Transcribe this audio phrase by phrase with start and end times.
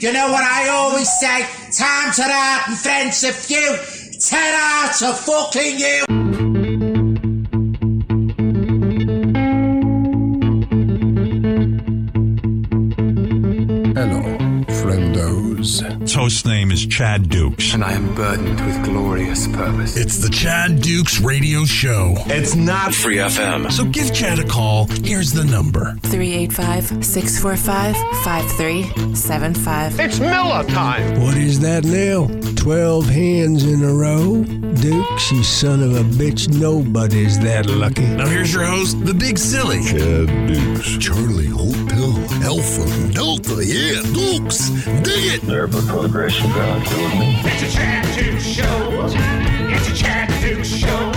[0.00, 1.42] You know what I always say?
[1.72, 3.76] Time to art and friendship few.
[4.18, 6.29] Ten out to fucking you.
[17.00, 17.72] Chad Dukes.
[17.72, 19.96] and I am burdened with glorious purpose.
[19.96, 22.12] It's the Chad Dukes Radio Show.
[22.26, 23.72] It's not Free FM.
[23.72, 24.84] So give Chad a call.
[25.02, 29.98] Here's the number 385 645 5375.
[29.98, 31.22] It's Miller time.
[31.22, 32.26] What is that now?
[32.56, 34.44] Twelve hands in a row?
[34.44, 38.06] Dukes, you son of a bitch, nobody's that lucky.
[38.06, 39.82] Now here's your host, the Big Silly.
[39.82, 40.98] Chad Dukes.
[40.98, 43.64] Charlie Hotel Alpha Delta.
[43.64, 44.68] Yeah, Dukes.
[45.02, 45.42] Dig it.
[46.92, 49.06] It's a Chad Dukes show.
[49.72, 51.12] It's a Chad Dukes show.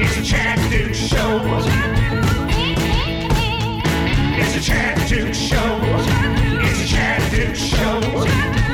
[0.00, 1.40] It's a Chad Dukes show.
[4.40, 5.80] It's a Chad Dukes show.
[6.64, 8.00] It's a Chad Dukes show.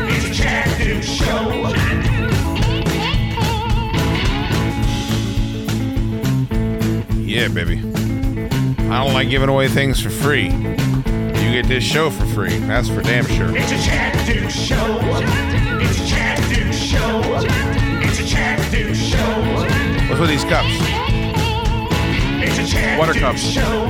[0.08, 1.50] It's a Chad Dukes show.
[7.20, 7.78] Yeah, baby.
[8.90, 10.50] I don't like giving away things for free.
[11.54, 12.58] Get this show for free.
[12.58, 13.56] That's for damn sure.
[13.56, 14.98] It's a Chad Dukes show.
[15.80, 17.22] It's a Chad Dukes show.
[18.02, 20.08] It's a Chad Dukes show.
[20.08, 20.66] What's with these cups?
[22.42, 23.40] It's a Chad Water cups.
[23.40, 23.86] show.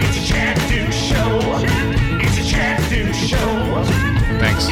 [0.00, 1.40] It's a Chad Dukes show.
[2.22, 3.82] It's a Chad Dukes show.
[4.38, 4.68] Thanks.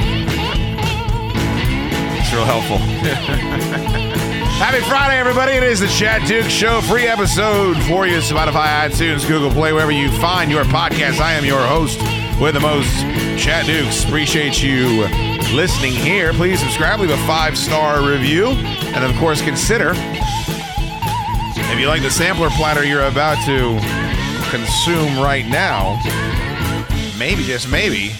[2.20, 4.20] It's real helpful.
[4.58, 5.52] Happy Friday, everybody.
[5.52, 6.80] It is the Chad Duke Show.
[6.82, 8.18] Free episode for you.
[8.18, 11.20] Spotify, iTunes, Google Play, wherever you find your podcast.
[11.20, 11.98] I am your host
[12.40, 12.88] with the most,
[13.36, 14.04] Chad Dukes.
[14.04, 15.06] Appreciate you
[15.54, 16.32] listening here.
[16.32, 19.92] Please subscribe, leave a five star review, and of course, consider
[21.74, 23.78] if you like the sampler platter you're about to
[24.50, 26.00] consume right now,
[27.18, 28.12] maybe, just maybe,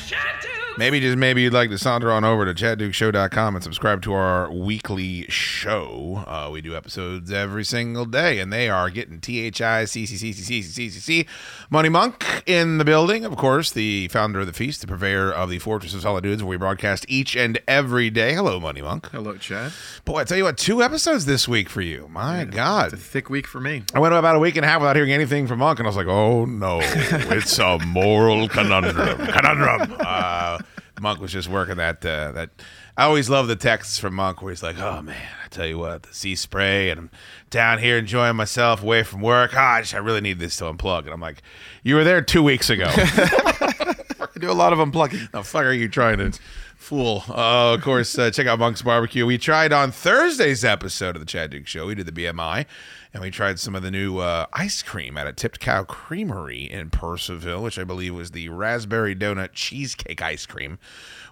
[0.78, 4.50] maybe, just maybe you'd like to saunter on over to chaddukeshow.com and subscribe to our
[4.53, 6.25] weekly show.
[6.27, 11.27] Uh, we do episodes every single day, and they are getting T-H-I-C-C-C-C-C-C-C.
[11.70, 15.51] Money Monk in the building, of course, the founder of the feast, the purveyor of
[15.51, 18.34] the Fortress of Solitudes, where we broadcast each and every day.
[18.34, 19.08] Hello, Money Monk.
[19.11, 19.73] Hello, Chad.
[20.05, 22.08] Boy, I tell you what, two episodes this week for you.
[22.11, 22.92] My God.
[22.92, 23.83] It's a thick week for me.
[23.95, 25.89] I went about a week and a half without hearing anything from Monk, and I
[25.89, 29.96] was like, "Oh no, it's a moral conundrum." Conundrum.
[30.01, 30.58] Uh,
[31.01, 32.05] Monk was just working that.
[32.05, 32.51] Uh, that
[32.97, 35.79] I always love the texts from Monk where he's like, "Oh man, I tell you
[35.79, 37.11] what, the sea spray, and I'm
[37.51, 39.53] down here enjoying myself away from work.
[39.55, 41.43] Ah, I, just, I really need this to unplug." And I'm like,
[41.83, 42.87] "You were there two weeks ago.
[42.89, 45.31] I do a lot of unplugging.
[45.31, 46.39] the fuck are you trying to?"
[46.77, 47.25] Fool.
[47.31, 49.25] Uh, of course, uh, check out Monk's Barbecue.
[49.25, 51.87] We tried on Thursday's episode of the Chad Duke Show.
[51.87, 52.67] We did the BMI,
[53.14, 56.64] and we tried some of the new uh, ice cream at a Tipped Cow Creamery
[56.64, 60.80] in Purcellville, which I believe was the raspberry donut cheesecake ice cream,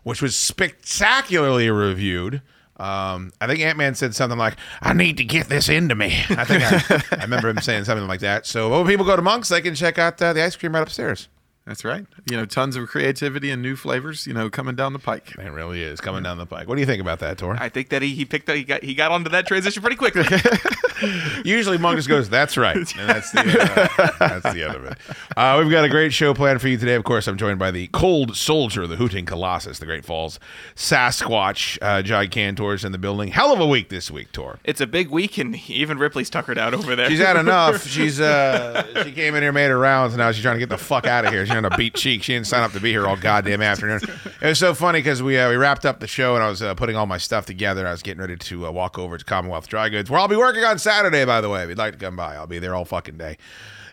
[0.05, 2.41] which was spectacularly reviewed.
[2.77, 6.25] Um, I think Ant Man said something like, "I need to get this into me."
[6.31, 8.47] I think I, I remember him saying something like that.
[8.47, 10.83] So, when people go to Monk's, they can check out uh, the ice cream right
[10.83, 11.29] upstairs.
[11.65, 12.05] That's right.
[12.29, 14.27] You know, tons of creativity and new flavors.
[14.27, 15.33] You know, coming down the pike.
[15.39, 16.67] It really is coming down the pike.
[16.67, 17.57] What do you think about that, Tor?
[17.61, 19.97] I think that he, he picked up, he got he got onto that transition pretty
[19.97, 20.25] quickly.
[21.45, 24.99] Usually, Monk just goes, "That's right," and that's the uh, that's the end of it.
[25.37, 26.95] Uh, we've got a great show planned for you today.
[26.95, 30.39] Of course, I'm joined by the Cold Soldier, the Hooting Colossus, the Great Falls
[30.77, 33.29] Sasquatch, uh, Jai Cantor's in the building.
[33.29, 34.59] Hell of a week this week, Tor.
[34.65, 37.09] it's a big week, and even Ripley's tuckered out over there.
[37.09, 37.87] She's had enough.
[37.93, 40.69] She's uh, she came in here, made her rounds, and now she's trying to get
[40.69, 41.47] the fuck out of here.
[41.53, 42.23] She's on a beat cheek.
[42.23, 44.01] She didn't sign up to be here all goddamn afternoon.
[44.41, 46.63] It was so funny because we uh, we wrapped up the show, and I was
[46.63, 47.87] uh, putting all my stuff together.
[47.87, 50.37] I was getting ready to uh, walk over to Commonwealth Dry Goods, where I'll be
[50.37, 51.25] working on Saturday.
[51.25, 53.37] By the way, if you'd like to come by, I'll be there all fucking day.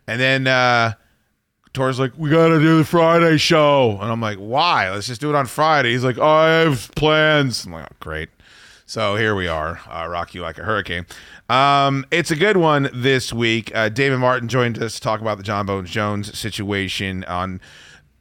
[0.08, 0.94] And then uh,
[1.74, 4.90] Tor's like, "We gotta do the Friday show," and I'm like, "Why?
[4.90, 8.30] Let's just do it on Friday." He's like, "I have plans." I'm like, oh, "Great."
[8.90, 11.06] So here we are, uh, rock you like a hurricane.
[11.48, 13.72] Um, it's a good one this week.
[13.76, 17.62] Uh, Damon Martin joined us to talk about the John Bones Jones situation on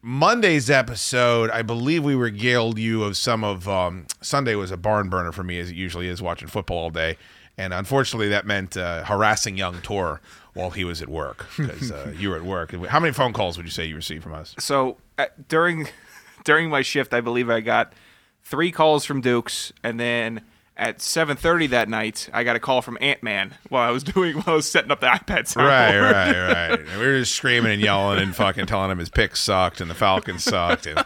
[0.02, 1.48] Monday's episode.
[1.52, 5.42] I believe we regaled you of some of um, Sunday was a barn burner for
[5.42, 7.16] me, as it usually is, watching football all day,
[7.56, 10.20] and unfortunately that meant uh, harassing young Tor
[10.52, 12.74] while he was at work because uh, you were at work.
[12.88, 14.54] How many phone calls would you say you received from us?
[14.58, 15.88] so uh, during
[16.44, 17.94] during my shift, I believe I got
[18.42, 20.42] three calls from Dukes, and then
[20.78, 24.36] at 7:30 that night, I got a call from Ant Man while I was doing
[24.36, 25.52] while I was setting up the iPad.
[25.52, 25.66] soundboard.
[25.66, 26.80] Right, right, right.
[26.88, 29.90] And we were just screaming and yelling and fucking telling him his picks sucked and
[29.90, 31.04] the Falcons sucked, and,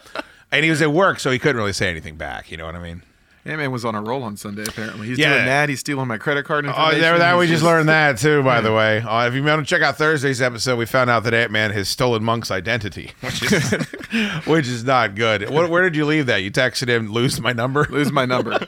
[0.51, 2.51] and he was at work, so he couldn't really say anything back.
[2.51, 3.03] You know what I mean?
[3.45, 4.63] Ant Man was on a roll on Sunday.
[4.63, 5.31] Apparently, he's Yeah.
[5.35, 5.69] doing that.
[5.69, 6.81] He's stealing my credit card Information.
[6.81, 7.01] Oh, information.
[7.11, 8.41] there, that we He's just learned that too.
[8.45, 11.25] By the way, uh, if you want to check out Thursday's episode, we found out
[11.25, 13.73] that Ant Man has stolen Monk's identity, which is
[14.47, 15.51] which is not good.
[15.51, 16.45] What, where did you leave that?
[16.45, 17.85] You texted him, lose my number.
[17.91, 18.65] Lose my number.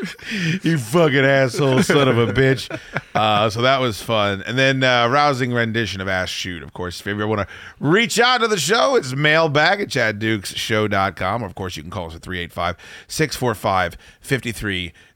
[0.62, 2.70] you fucking asshole, son of a bitch.
[3.14, 4.42] Uh, so that was fun.
[4.46, 6.62] And then uh, rousing rendition of Ask Shood.
[6.62, 9.88] Of course, if you ever want to reach out to the show, it's mailbag at
[9.88, 11.42] chaddukesshow.com.
[11.42, 12.76] Of course, you can call us at 385
[13.08, 13.96] 645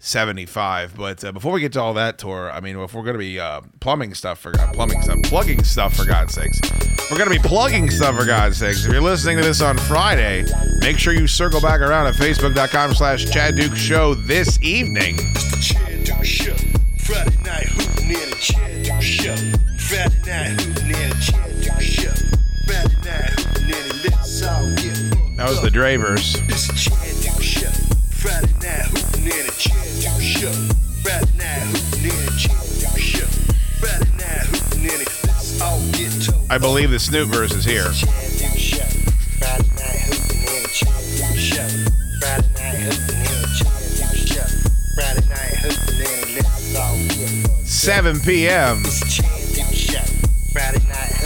[0.05, 0.97] 5375.
[0.97, 3.19] But uh, before we get to all that, Tor, I mean, if we're going to
[3.19, 6.61] be uh, plumbing stuff for uh, plumbing stuff, plugging stuff for God's sakes,
[7.11, 8.85] we're going to be plugging stuff for God's sakes.
[8.85, 10.45] If you're listening to this on Friday,
[10.81, 15.17] make sure you circle back around at facebook.com slash Chad Duke Show this evening.
[15.63, 16.55] Chad Duke Show.
[16.99, 19.37] Friday night hooting in a Chad Duke Show.
[19.79, 22.13] Friday night hooting in a Chad Duke Show.
[22.67, 26.37] Friday night hooting in a let's all get That was the Dravers.
[26.43, 27.71] It's a Chad Duke Show.
[28.11, 29.04] Friday night
[36.51, 37.93] I believe the Snoop verse is here.
[47.65, 48.83] 7 p.m.
[50.53, 51.25] Friday night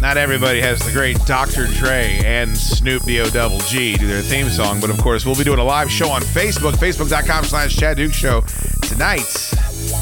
[0.00, 1.66] Not everybody has the great Dr.
[1.66, 5.44] Dre and Snoop D-O double G do their theme song, but of course we'll be
[5.44, 8.42] doing a live show on Facebook, facebook.com slash Chad Duke Show
[8.82, 9.52] tonight.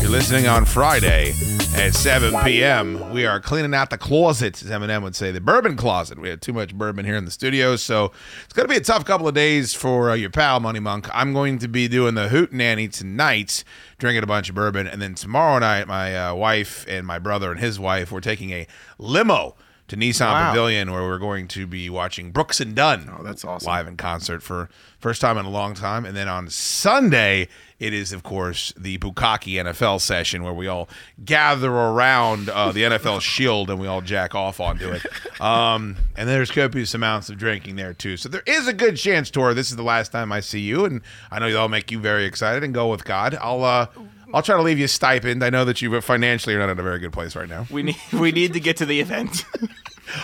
[0.00, 1.34] You're listening on Friday
[1.74, 3.10] at 7 p.m.
[3.10, 6.18] We are cleaning out the closet, as Eminem would say, the bourbon closet.
[6.18, 8.12] We had too much bourbon here in the studio, so
[8.44, 11.08] it's going to be a tough couple of days for uh, your pal, Money Monk.
[11.12, 13.64] I'm going to be doing the Hoot Nanny tonight,
[13.98, 17.50] drinking a bunch of bourbon, and then tomorrow night, my uh, wife and my brother
[17.50, 18.66] and his wife, we're taking a
[18.98, 19.56] limo
[19.92, 20.48] to Nissan Wow.
[20.52, 23.10] Pavilion, where we're going to be watching Brooks and Dunn.
[23.14, 23.66] Oh, that's awesome.
[23.66, 26.06] Live in concert for first time in a long time.
[26.06, 27.46] And then on Sunday,
[27.78, 30.88] it is, of course, the Bukaki NFL session where we all
[31.22, 35.04] gather around uh, the NFL shield and we all jack off onto it.
[35.42, 38.16] Um, and there's copious amounts of drinking there, too.
[38.16, 40.86] So there is a good chance, Tor, this is the last time I see you.
[40.86, 43.36] And I know that'll make you very excited and go with God.
[43.38, 43.86] I'll, uh,
[44.34, 45.42] I'll try to leave you a stipend.
[45.44, 47.66] I know that you financially are not in a very good place right now.
[47.70, 49.44] We need we need to get to the event.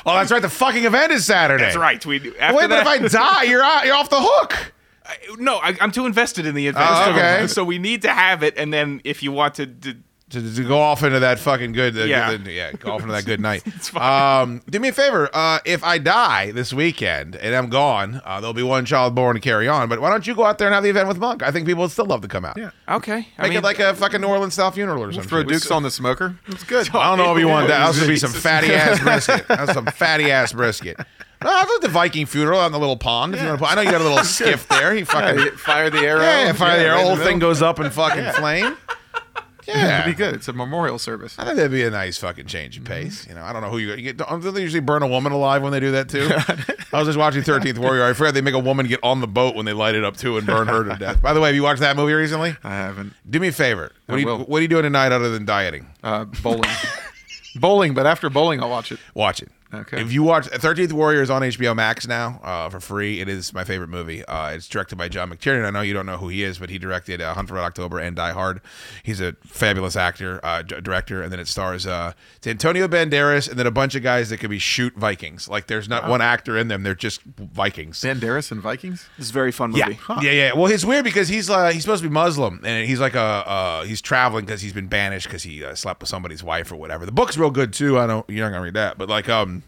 [0.05, 0.43] Oh, that's right.
[0.43, 1.65] The fucking event is Saturday.
[1.65, 2.05] That's right.
[2.05, 4.73] We after Wait, but if I die, you're out, you're off the hook.
[5.39, 6.85] no, I, I'm too invested in the event.
[6.87, 7.47] Oh, So- okay.
[7.47, 9.97] So, we need to have it, and then if you want to, to
[10.31, 12.31] To, to go off into that fucking good, uh, Yeah.
[12.37, 13.63] good- yeah, go off into that good night.
[13.81, 14.43] fine.
[14.43, 15.31] Um, do me a favor.
[15.33, 19.37] Uh, if I die this weekend and I'm gone, uh, there'll be one child born
[19.37, 19.89] to carry on.
[19.89, 21.43] But why don't you go out there and have the event with Monk?
[21.43, 22.59] I think people would still love to come out.
[22.59, 22.71] Yeah.
[22.91, 25.31] okay, I Make mean, it like a fucking New Orleans style funeral or something.
[25.31, 26.37] Throw Dukes on the smoker.
[26.49, 26.91] It's good.
[26.95, 27.87] I don't know if you want that.
[27.87, 29.49] That's gonna be some fatty ass brisket.
[29.49, 30.99] That's some fatty ass brisket.
[31.43, 33.35] No, I like the Viking funeral on the little pond.
[33.35, 34.95] If you want to, I know you got a little skiff there.
[34.99, 36.21] You fucking Yeah, fire the arrow.
[36.21, 36.99] yeah, fire the right arrow.
[36.99, 38.77] in whole the thing goes up in fucking flame.
[39.69, 40.35] Yeah, It'd be good.
[40.35, 41.39] It's a memorial service.
[41.39, 43.27] I think that'd be a nice fucking change of pace.
[43.29, 44.17] You know, I don't know who you, you get.
[44.17, 46.27] Don't they usually burn a woman alive when they do that too?
[46.93, 48.05] I was just watching Thirteenth Warrior.
[48.05, 50.17] I forgot they make a woman get on the boat when they light it up
[50.17, 51.21] too and burn her to death.
[51.21, 52.57] By the way, have you watched that movie recently?
[52.65, 53.13] I haven't.
[53.29, 53.93] Do me a favor.
[54.07, 54.39] What are you will.
[54.39, 55.87] What are you doing tonight other than dieting?
[56.03, 56.71] Uh, bowling.
[57.57, 58.99] bowling, but after bowling, I'll watch it.
[59.15, 59.51] Watch it.
[59.73, 60.01] Okay.
[60.01, 63.21] If you watch Thirteenth Warrior is on HBO Max now uh, for free.
[63.21, 64.25] It is my favorite movie.
[64.25, 65.67] Uh, it's directed by John McTiernan.
[65.67, 67.65] I know you don't know who he is, but he directed uh, Hunt for Red
[67.65, 68.63] October and Die Hard.
[69.03, 72.15] He's a fabulous actor, uh, d- director, and then it stars uh,
[72.47, 75.49] Antonio Banderas and then a bunch of guys that could be shoot Vikings.
[75.51, 78.01] Like there's not one actor in them; they're just Vikings.
[78.01, 79.07] Banderas and Vikings.
[79.19, 79.99] this is a very fun Yeah, movie.
[80.27, 80.53] yeah, yeah.
[80.55, 83.21] Well, it's weird because he's uh, he's supposed to be Muslim, and he's like a
[83.21, 86.77] uh, he's traveling because he's been banished because he uh, slept with somebody's wife or
[86.77, 87.05] whatever.
[87.05, 87.99] The book's real good too.
[87.99, 89.63] I don't you're not gonna read that, but like um,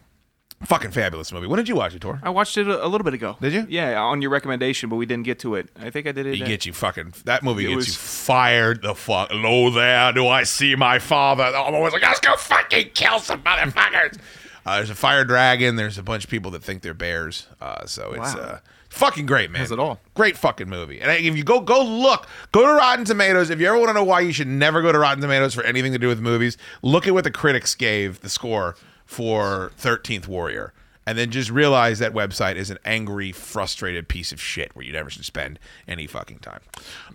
[0.65, 1.47] fucking fabulous movie.
[1.47, 2.19] When did you watch it, Tor?
[2.23, 3.37] I watched it a, a little bit ago.
[3.41, 3.65] Did you?
[3.69, 5.69] Yeah, on your recommendation, but we didn't get to it.
[5.79, 6.41] I think I did it.
[6.41, 7.13] At- gets you fucking.
[7.25, 9.29] That movie It gets was- you fired the fuck.
[9.31, 10.11] Lo there.
[10.13, 11.43] Do I see my father?
[11.43, 14.17] I'm always like, let's go fucking kill some motherfuckers.
[14.63, 15.75] Uh, there's a fire dragon.
[15.75, 17.47] There's a bunch of people that think they're bears.
[17.59, 18.41] Uh, so it's Wow.
[18.41, 19.59] uh, fucking great, man.
[19.59, 19.99] Has it all.
[20.13, 21.01] Great fucking movie.
[21.01, 23.49] And if you go go look, go to Rotten Tomatoes.
[23.49, 25.63] If you ever want to know why you should never go to Rotten Tomatoes for
[25.63, 28.75] anything to do with movies, look at what the critics gave the score
[29.11, 30.71] for Thirteenth Warrior.
[31.05, 34.93] And then just realize that website is an angry, frustrated piece of shit where you
[34.93, 36.61] never should spend any fucking time.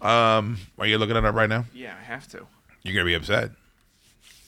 [0.02, 1.64] Um, are you looking it up right now?
[1.72, 2.46] Yeah, I have to.
[2.82, 3.52] You're gonna be upset.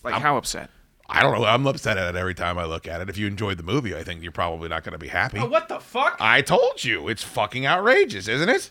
[0.05, 0.69] Like how upset?
[1.09, 1.47] I don't know.
[1.47, 3.09] I'm upset at it every time I look at it.
[3.09, 5.39] If you enjoyed the movie, I think you're probably not gonna be happy.
[5.39, 6.19] what the fuck?
[6.21, 8.71] I told you, it's fucking outrageous, isn't it?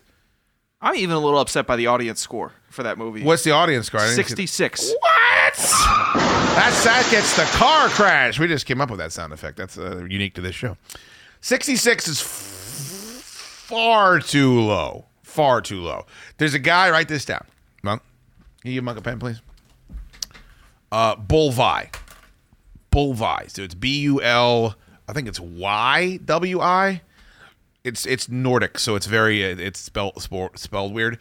[0.81, 3.23] I'm even a little upset by the audience score for that movie.
[3.23, 4.01] What's the audience score?
[4.01, 4.93] I didn't see- Sixty-six.
[4.99, 6.23] What?
[6.57, 8.39] That's that gets the car crash.
[8.39, 9.57] We just came up with that sound effect.
[9.57, 10.75] That's uh, unique to this show.
[11.41, 12.25] 66 is f-
[13.69, 15.05] far too low.
[15.21, 16.07] Far too low.
[16.39, 16.89] There's a guy.
[16.89, 17.45] Write this down.
[17.83, 18.01] Monk,
[18.61, 19.39] can you give Monk a pen, please?
[20.91, 21.93] Uh, Buliwyf.
[22.91, 23.51] Buliwyf.
[23.51, 24.75] So it's B U L.
[25.07, 27.03] I think it's Y W I.
[27.83, 30.19] It's it's Nordic, so it's very uh, it's spelled
[30.55, 31.19] spelled weird.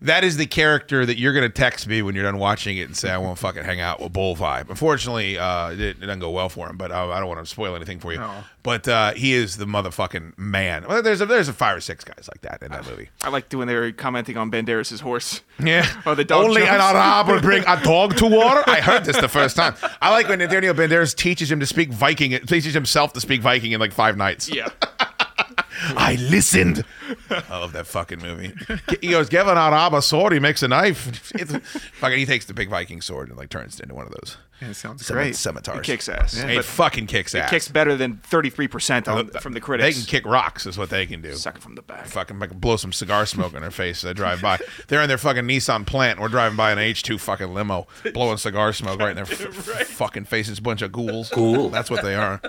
[0.00, 2.96] That is the character that you're gonna text me when you're done watching it and
[2.96, 4.68] say I won't fucking hang out with Buliwyf.
[4.68, 7.46] Unfortunately, uh, it, it doesn't go well for him, but uh, I don't want to
[7.46, 8.18] spoil anything for you.
[8.18, 8.44] No.
[8.62, 10.84] But uh, he is the motherfucking man.
[10.88, 13.08] Well, there's a, there's a five or six guys like that in that movie.
[13.22, 15.42] I liked when they were commenting on Banderas' horse.
[15.62, 15.86] Yeah.
[16.06, 16.74] or the dog Only jumps.
[16.74, 18.68] an Arab will bring a dog to war.
[18.68, 19.76] I heard this the first time.
[20.02, 22.32] I like when Antonio Banderas teaches him to speak Viking.
[22.32, 24.48] It teaches himself to speak Viking in like five nights.
[24.48, 24.68] Yeah.
[25.38, 26.84] I listened.
[27.30, 28.54] I love that fucking movie.
[29.00, 31.32] He goes, give an Arab a sword, he makes a knife.
[31.34, 31.52] It's,
[32.00, 34.36] fucking, he takes the big Viking sword and like turns it into one of those.
[34.60, 35.34] Yeah, it sounds scim- great.
[35.34, 35.76] Scimitars.
[35.78, 36.34] It kicks ass.
[36.36, 37.48] It fucking kicks It ass.
[37.48, 39.96] It kicks better than 33% on, from the critics.
[39.96, 41.34] They can kick rocks, is what they can do.
[41.34, 42.06] Suck it from the back.
[42.06, 44.58] Fucking fucking blow some cigar smoke in their face as they drive by.
[44.88, 46.20] They're in their fucking Nissan plant.
[46.20, 50.24] We're driving by an H2 fucking limo, blowing cigar smoke right in their f- fucking
[50.24, 50.58] faces.
[50.60, 51.28] Bunch of ghouls.
[51.28, 51.68] Ghoul.
[51.68, 52.40] That's what they are.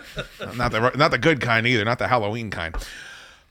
[0.55, 1.83] Not the not the good kind either.
[1.83, 2.73] Not the Halloween kind.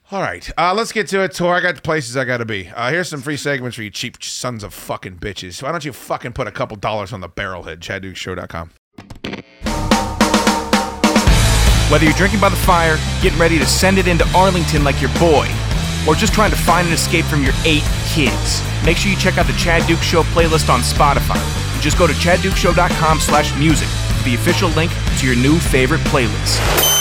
[0.09, 1.33] All right, uh, let's get to it.
[1.33, 2.69] Tor, I got the places I got to be.
[2.69, 5.61] Uh, here's some free segments for you cheap sons of fucking bitches.
[5.61, 7.79] Why don't you fucking put a couple dollars on the barrelhead?
[7.79, 8.71] ChadDukesShow.com.
[11.91, 15.11] Whether you're drinking by the fire, getting ready to send it into Arlington like your
[15.19, 15.45] boy,
[16.07, 19.37] or just trying to find an escape from your eight kids, make sure you check
[19.37, 21.35] out the Chad Duke Show playlist on Spotify.
[21.81, 26.95] Just go to chaddukeshow.com slash music for the official link to your new favorite playlist.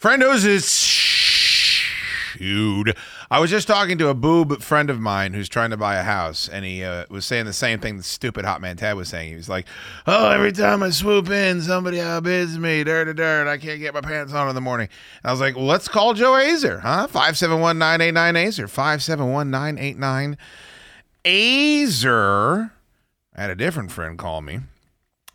[0.00, 0.64] Friendos is
[2.40, 2.96] dude.
[3.30, 6.02] I was just talking to a boob friend of mine who's trying to buy a
[6.02, 9.08] house, and he uh, was saying the same thing the stupid Hot Man Ted was
[9.08, 9.28] saying.
[9.28, 9.66] He was like,
[10.06, 12.82] "Oh, every time I swoop in, somebody outbids me.
[12.82, 13.46] Dirt, to dirt.
[13.46, 14.88] I can't get my pants on in the morning."
[15.22, 17.06] And I was like, "Well, let's call Joe Azer, huh?
[17.06, 18.68] Five seven one nine eight nine Azer.
[18.68, 20.38] Five seven one nine eight nine
[21.24, 22.70] Azer."
[23.36, 24.60] I had a different friend call me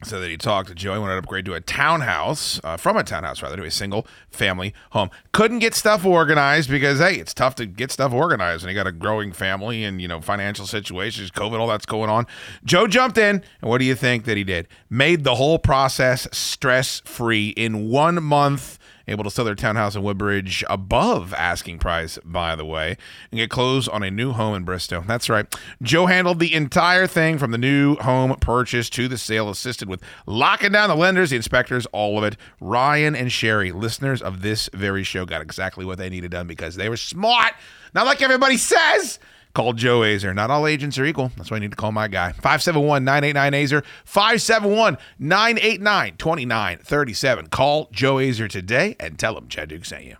[0.03, 0.93] so that he talked to Joe.
[0.93, 4.05] He wanted to upgrade to a townhouse, uh, from a townhouse rather, to a single
[4.29, 5.09] family home.
[5.31, 8.87] Couldn't get stuff organized because hey, it's tough to get stuff organized And he got
[8.87, 12.27] a growing family and you know financial situations, COVID, all that's going on.
[12.63, 14.67] Joe jumped in, and what do you think that he did?
[14.89, 18.77] Made the whole process stress free in one month.
[19.07, 22.97] Able to sell their townhouse in Woodbridge above asking price, by the way,
[23.31, 25.03] and get closed on a new home in Bristow.
[25.05, 25.45] That's right.
[25.81, 30.01] Joe handled the entire thing from the new home purchase to the sale, assisted with
[30.25, 32.37] locking down the lenders, the inspectors, all of it.
[32.59, 36.75] Ryan and Sherry, listeners of this very show, got exactly what they needed done because
[36.75, 37.53] they were smart.
[37.93, 39.19] Not like everybody says.
[39.55, 40.35] Call Joe Azer.
[40.35, 41.31] Not all agents are equal.
[41.37, 42.33] That's why I need to call my guy.
[42.33, 43.85] 571 989 Azer.
[44.03, 47.47] 571 989 2937.
[47.47, 50.17] Call Joe Azer today and tell him Chad Duke sent you.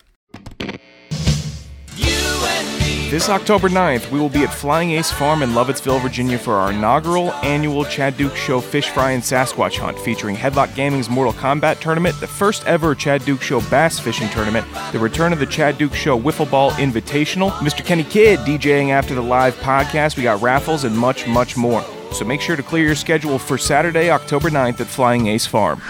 [3.10, 6.72] This October 9th, we will be at Flying Ace Farm in Lovettsville, Virginia for our
[6.72, 11.80] inaugural annual Chad Duke Show Fish Fry and Sasquatch Hunt featuring Headlock Gaming's Mortal Kombat
[11.80, 15.78] Tournament, the first ever Chad Duke Show Bass Fishing Tournament, the return of the Chad
[15.78, 17.86] Duke Show Wiffle Ball Invitational, Mr.
[17.86, 21.84] Kenny Kidd DJing after the live podcast, we got raffles and much, much more.
[22.12, 25.82] So make sure to clear your schedule for Saturday, October 9th at Flying Ace Farm.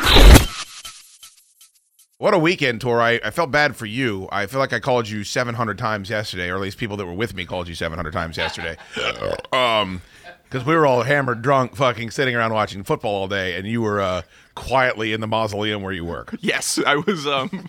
[2.18, 3.02] What a weekend, Tor.
[3.02, 4.30] I, I felt bad for you.
[4.32, 7.14] I feel like I called you 700 times yesterday, or at least people that were
[7.14, 8.78] with me called you 700 times yesterday.
[9.52, 10.02] um,
[10.46, 13.82] because we were all hammered, drunk, fucking sitting around watching football all day, and you
[13.82, 14.22] were uh,
[14.54, 16.34] quietly in the mausoleum where you work.
[16.40, 17.28] Yes, I was.
[17.28, 17.68] Um,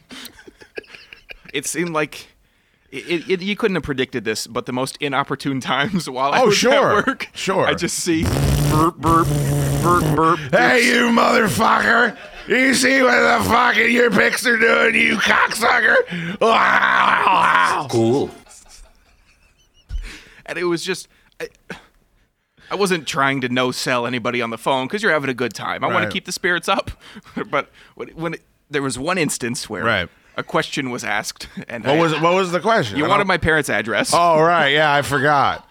[1.52, 2.28] it seemed like
[2.92, 6.46] it, it, you couldn't have predicted this, but the most inopportune times while I Oh,
[6.46, 7.66] was sure, at work, sure.
[7.66, 8.22] I just see
[8.70, 9.26] burp, burp,
[9.82, 10.38] burp, burp.
[10.52, 12.16] Hey, you motherfucker!
[12.48, 16.40] You see what the fucking your pics are doing, you cocksucker?
[16.40, 17.86] Wow!
[17.90, 18.30] Cool.
[20.46, 21.08] and it was just.
[21.40, 21.48] I,
[22.70, 25.54] I wasn't trying to no sell anybody on the phone because you're having a good
[25.54, 25.84] time.
[25.84, 26.90] I want to keep the spirits up,
[27.50, 30.08] but when, when it, there was one instance where Right.
[30.36, 32.96] a question was asked, and What I- was what was the question?
[32.98, 34.10] You I wanted don't- my parents' address.
[34.12, 35.65] Oh right, yeah, I forgot.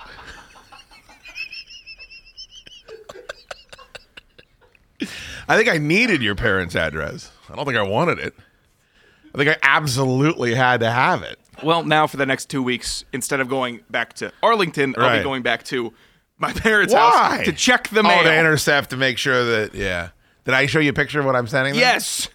[5.48, 7.32] I think I needed your parents' address.
[7.50, 8.34] I don't think I wanted it.
[9.34, 11.38] I think I absolutely had to have it.
[11.64, 15.18] Well, now for the next two weeks, instead of going back to Arlington, I'll Right.
[15.20, 15.94] be going back to
[16.38, 17.38] my parents' Why?
[17.38, 18.20] house to check the mail.
[18.22, 20.10] Oh, to intercept to make sure that yeah.
[20.46, 21.74] Did I show you a picture of what I'm sending?
[21.74, 21.80] them?
[21.82, 22.28] yes.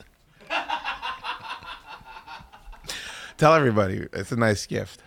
[3.36, 5.00] Tell everybody it's a nice gift.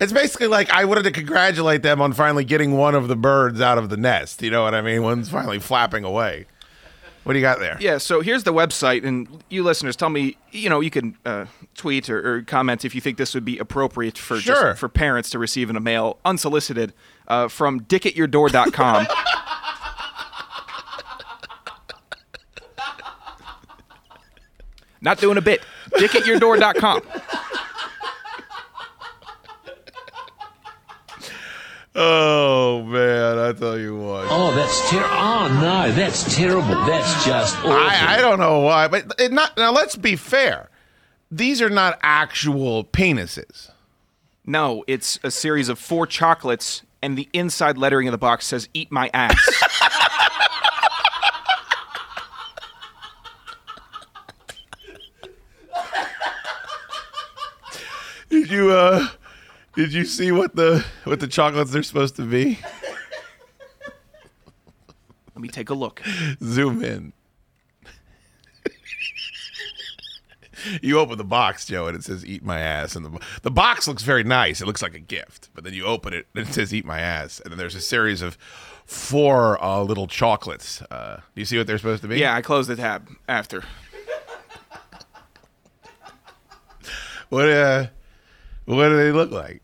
[0.00, 3.60] It's basically like I wanted to congratulate them on finally getting one of the birds
[3.60, 4.40] out of the nest.
[4.42, 5.02] You know what I mean?
[5.02, 6.46] One's finally flapping away.
[7.24, 7.76] What do you got there?
[7.80, 11.44] Yeah, so here's the website, and you listeners, tell me, you know, you can uh,
[11.74, 14.54] tweet or, or comment if you think this would be appropriate for Sure.
[14.54, 16.94] just for parents to receive in a mail unsolicited
[17.26, 19.06] uh, from dickatyourdoor.com.
[25.00, 25.62] Not doing a bit.
[25.92, 27.02] Dickatyourdoor.com.
[31.94, 34.26] Oh man, I tell you what.
[34.30, 36.74] Oh, that's ter- Oh no, that's terrible.
[36.86, 37.72] That's just awful.
[37.72, 39.72] I, I don't know why, but it not now.
[39.72, 40.70] Let's be fair.
[41.30, 43.70] These are not actual penises.
[44.46, 48.68] No, it's a series of four chocolates, and the inside lettering of the box says
[48.74, 49.38] "Eat my ass."
[58.28, 59.06] Did you uh
[59.78, 62.58] did you see what the what the chocolates are supposed to be?
[65.36, 66.02] Let me take a look.
[66.42, 67.12] Zoom in.
[70.82, 73.86] you open the box, Joe, and it says "Eat my ass," and the the box
[73.86, 74.60] looks very nice.
[74.60, 76.98] It looks like a gift, but then you open it and it says "Eat my
[76.98, 78.36] ass," and then there's a series of
[78.84, 80.82] four uh, little chocolates.
[80.90, 82.18] Uh, do you see what they're supposed to be?
[82.18, 83.62] Yeah, I closed the tab after.
[87.28, 87.86] What uh,
[88.64, 89.62] what do they look like?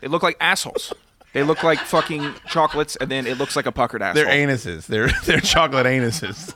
[0.00, 0.92] They look like assholes.
[1.32, 4.24] They look like fucking chocolates, and then it looks like a puckered asshole.
[4.24, 4.86] They're anuses.
[4.86, 6.54] They're they're chocolate anuses.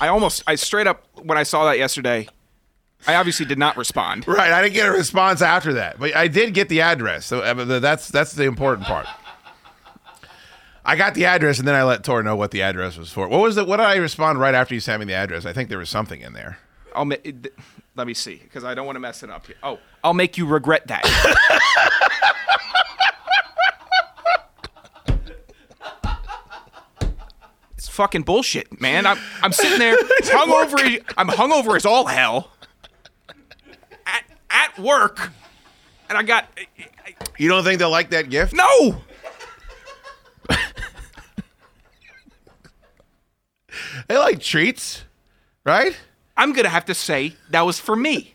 [0.00, 2.26] I almost, I straight up, when I saw that yesterday,
[3.06, 4.26] I obviously did not respond.
[4.26, 4.50] Right.
[4.50, 7.26] I didn't get a response after that, but I did get the address.
[7.26, 9.06] So uh, that's that's the important part.
[10.84, 13.28] I got the address, and then I let Tor know what the address was for.
[13.28, 13.64] What was the?
[13.64, 15.44] What did I respond right after you sent me the address?
[15.44, 16.58] I think there was something in there.
[16.94, 17.54] I'll ma- it-
[17.96, 19.56] let me see, because I don't want to mess it up here.
[19.62, 21.04] Oh, I'll make you regret that.
[27.76, 29.06] it's fucking bullshit, man.
[29.06, 31.04] I'm, I'm sitting there hungover.
[31.16, 32.52] I'm hungover as all hell.
[34.06, 35.30] At, at work,
[36.08, 36.46] and I got
[37.38, 38.54] You don't think they'll like that gift?
[38.54, 39.02] no.
[44.08, 45.04] They like treats,
[45.64, 45.96] right?
[46.40, 48.34] I'm gonna have to say that was for me.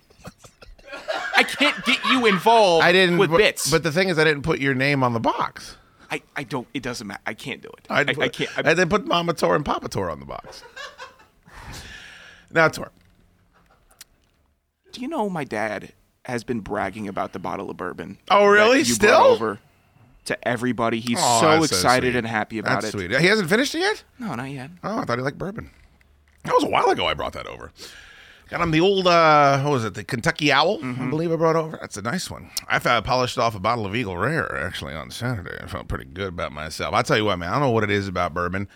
[1.35, 3.17] I can't get you involved I didn't.
[3.17, 3.69] with but, bits.
[3.69, 5.75] But the thing is, I didn't put your name on the box.
[6.11, 6.67] I, I don't.
[6.73, 7.19] It doesn't matter.
[7.25, 7.87] I can't do it.
[7.89, 8.49] I, I, put, I can't.
[8.57, 10.63] I I, didn't put Mama Tor and Papa Tor on the box.
[12.51, 12.91] now, Tor.
[14.91, 15.91] do you know my dad
[16.25, 18.17] has been bragging about the bottle of bourbon?
[18.29, 18.79] Oh, really?
[18.79, 19.09] you Still?
[19.17, 19.59] brought over
[20.25, 20.99] to everybody.
[20.99, 22.17] He's Oh, so excited sweet.
[22.19, 22.97] and happy about That's it.
[22.97, 23.19] sweet.
[23.19, 24.03] He hasn't finished it yet.
[24.19, 24.69] No, not yet.
[24.83, 25.71] Oh, I thought he liked bourbon.
[26.45, 27.07] That was a while ago.
[27.07, 27.71] I brought that over.
[28.49, 30.79] Got him the old, uh, what was it, the Kentucky Owl?
[30.83, 31.77] I believe I brought over.
[31.81, 32.51] That's a nice one.
[32.67, 35.57] I found, polished off a bottle of Eagle Rare actually on Saturday.
[35.59, 36.93] I felt pretty good about myself.
[36.93, 38.67] I tell you what, man, I don't know what it is about bourbon.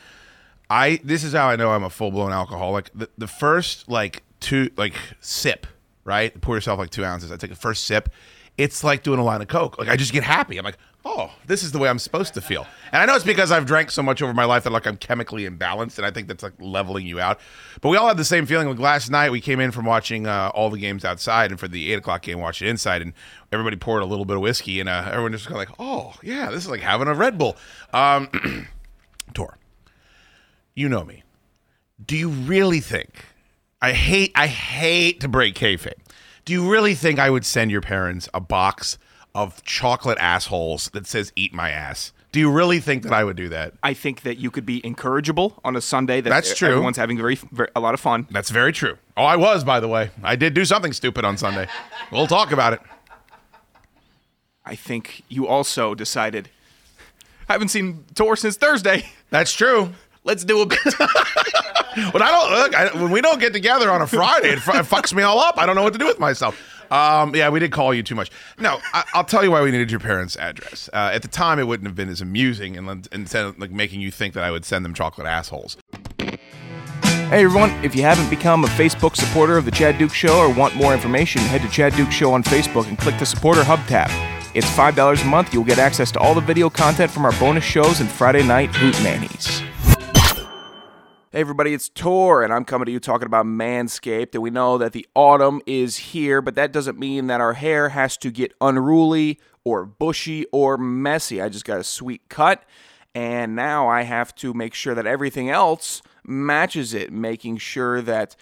[0.71, 2.89] I this is how I know I'm a full blown alcoholic.
[2.93, 5.65] The, the first like two like sip,
[6.03, 6.39] right?
[6.41, 7.31] Pour yourself like two ounces.
[7.31, 8.09] I take the first sip.
[8.57, 9.79] It's like doing a line of coke.
[9.79, 10.57] Like I just get happy.
[10.57, 12.67] I'm like, oh, this is the way I'm supposed to feel.
[12.91, 14.97] And I know it's because I've drank so much over my life that like I'm
[14.97, 17.39] chemically imbalanced, and I think that's like leveling you out.
[17.81, 18.67] But we all had the same feeling.
[18.67, 21.67] Like last night, we came in from watching uh, all the games outside, and for
[21.67, 23.13] the eight o'clock game, watched it inside, and
[23.51, 26.13] everybody poured a little bit of whiskey, and uh, everyone just kind of like, oh
[26.21, 27.55] yeah, this is like having a Red Bull.
[27.93, 28.67] Um,
[29.33, 29.57] Tor,
[30.75, 31.23] you know me.
[32.05, 33.25] Do you really think?
[33.81, 35.93] I hate I hate to break kayfabe.
[36.43, 38.97] Do you really think I would send your parents a box
[39.39, 42.13] of chocolate assholes that says "Eat my ass"?
[42.31, 43.73] Do you really think that I would do that?
[43.81, 46.21] I think that you could be incorrigible on a Sunday.
[46.21, 46.69] That That's true.
[46.69, 48.27] Everyone's having very, very a lot of fun.
[48.29, 48.97] That's very true.
[49.17, 50.11] Oh, I was, by the way.
[50.21, 51.67] I did do something stupid on Sunday.
[52.11, 52.81] We'll talk about it.
[54.65, 56.49] I think you also decided.
[57.47, 59.09] I haven't seen Tor since Thursday.
[59.31, 59.93] That's true.
[60.29, 60.79] Let's do a bit.
[62.13, 64.61] When I don't look, I, when we don't get together on a Friday, it, it
[64.61, 65.57] fucks me all up.
[65.57, 66.55] I don't know what to do with myself.
[66.91, 68.29] Um, yeah, we did call you too much.
[68.59, 70.87] No, I, I'll tell you why we needed your parents' address.
[70.93, 74.01] Uh, at the time, it wouldn't have been as amusing, and instead of like making
[74.01, 75.77] you think that I would send them chocolate assholes.
[76.19, 80.53] Hey everyone, if you haven't become a Facebook supporter of The Chad Duke Show or
[80.53, 83.79] want more information, head to Chad Duke Show on Facebook and click the Supporter Hub
[83.87, 84.09] tab.
[84.55, 85.53] It's $5 a month.
[85.53, 88.73] You'll get access to all the video content from our bonus shows and Friday night
[88.75, 89.63] Hoot Nannies.
[91.31, 94.33] Hey everybody, it's Tor, and I'm coming to you talking about Manscaped.
[94.33, 97.89] And we know that the autumn is here, but that doesn't mean that our hair
[97.89, 101.39] has to get unruly or bushy or messy.
[101.39, 102.63] I just got a sweet cut,
[103.13, 108.35] and now I have to make sure that everything else matches it, making sure that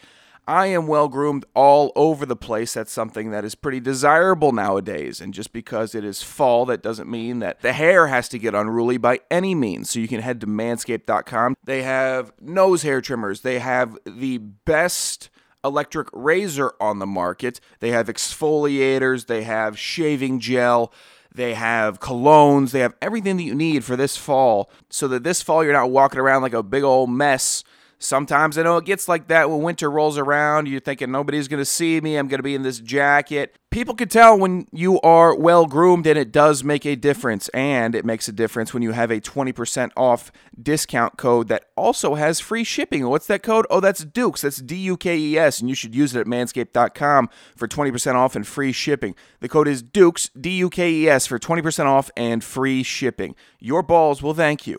[0.47, 2.73] I am well groomed all over the place.
[2.73, 5.19] That's something that is pretty desirable nowadays.
[5.19, 8.55] And just because it is fall, that doesn't mean that the hair has to get
[8.55, 9.89] unruly by any means.
[9.89, 11.55] So you can head to manscaped.com.
[11.65, 15.29] They have nose hair trimmers, they have the best
[15.65, 20.93] electric razor on the market, they have exfoliators, they have shaving gel.
[21.35, 22.71] They have colognes.
[22.71, 25.91] They have everything that you need for this fall so that this fall you're not
[25.91, 27.63] walking around like a big old mess.
[27.99, 30.67] Sometimes I know it gets like that when winter rolls around.
[30.67, 32.15] You're thinking nobody's going to see me.
[32.15, 33.55] I'm going to be in this jacket.
[33.71, 37.49] People can tell when you are well groomed, and it does make a difference.
[37.49, 40.31] And it makes a difference when you have a 20% off
[40.61, 43.07] discount code that also has free shipping.
[43.07, 43.65] What's that code?
[43.69, 44.41] Oh, that's Dukes.
[44.41, 45.59] That's D U K E S.
[45.59, 49.15] And you should use it at manscaped.com for 20% off and free shipping.
[49.39, 53.35] The code is Dukes, D U K E S, for 20% off and free shipping.
[53.59, 54.77] Your balls will thank you.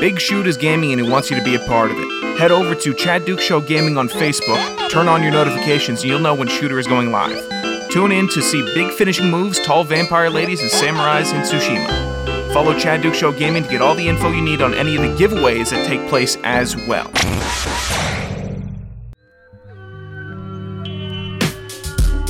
[0.00, 2.38] Big Shoot is gaming and he wants you to be a part of it.
[2.38, 6.20] Head over to Chad Duke Show Gaming on Facebook, turn on your notifications, and you'll
[6.20, 7.42] know when Shooter is going live.
[7.90, 12.52] Tune in to see big finishing moves, tall vampire ladies, and samurais in Tsushima.
[12.52, 15.02] Follow Chad Duke Show Gaming to get all the info you need on any of
[15.02, 17.10] the giveaways that take place as well.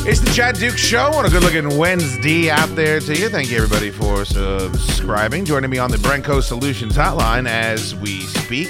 [0.08, 3.28] It's the Chad Duke Show on a good looking Wednesday out there to you.
[3.28, 5.44] Thank you, everybody, for subscribing.
[5.44, 8.68] Joining me on the Brenco Solutions hotline as we speak,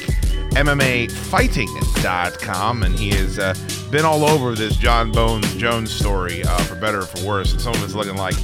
[0.54, 2.84] MMAfighting.com.
[2.84, 3.52] And he has uh,
[3.90, 7.52] been all over this John Bones Jones story, uh, for better or for worse.
[7.52, 8.36] And some of it's looking like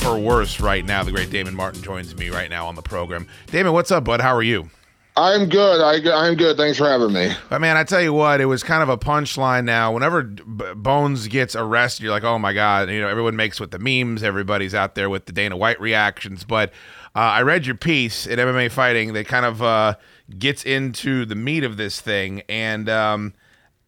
[0.00, 1.02] for worse right now.
[1.02, 3.26] The great Damon Martin joins me right now on the program.
[3.48, 4.22] Damon, what's up, bud?
[4.22, 4.70] How are you?
[5.18, 5.80] I'm good.
[5.80, 6.56] I, I'm good.
[6.56, 7.32] Thanks for having me.
[7.50, 9.64] But man, I tell you what, it was kind of a punchline.
[9.64, 13.58] Now, whenever B- Bones gets arrested, you're like, oh my god, you know, everyone makes
[13.58, 14.22] with the memes.
[14.22, 16.44] Everybody's out there with the Dana White reactions.
[16.44, 16.70] But
[17.16, 19.96] uh, I read your piece in MMA Fighting that kind of uh,
[20.38, 23.34] gets into the meat of this thing, and um,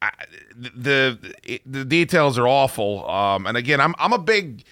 [0.03, 0.11] I,
[0.57, 1.17] the
[1.65, 3.09] the details are awful.
[3.09, 4.65] Um, and again, I'm I'm a big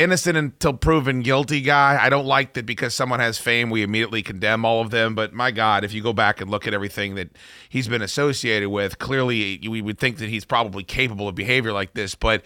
[0.00, 1.98] innocent until proven guilty guy.
[2.00, 5.14] I don't like that because someone has fame, we immediately condemn all of them.
[5.14, 7.30] But my God, if you go back and look at everything that
[7.68, 11.92] he's been associated with, clearly we would think that he's probably capable of behavior like
[11.92, 12.14] this.
[12.14, 12.42] But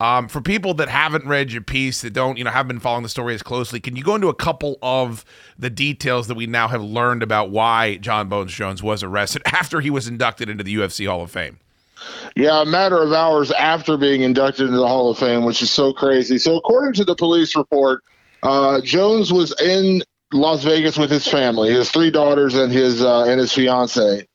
[0.00, 3.02] um, for people that haven't read your piece, that don't, you know, have been following
[3.02, 5.24] the story as closely, can you go into a couple of
[5.58, 9.80] the details that we now have learned about why John Bones Jones was arrested after
[9.80, 11.58] he was inducted into the UFC Hall of Fame?
[12.36, 15.70] Yeah, a matter of hours after being inducted into the Hall of Fame, which is
[15.70, 16.38] so crazy.
[16.38, 18.02] So, according to the police report,
[18.42, 23.24] uh, Jones was in Las Vegas with his family, his three daughters and his uh,
[23.24, 24.26] and his fiance.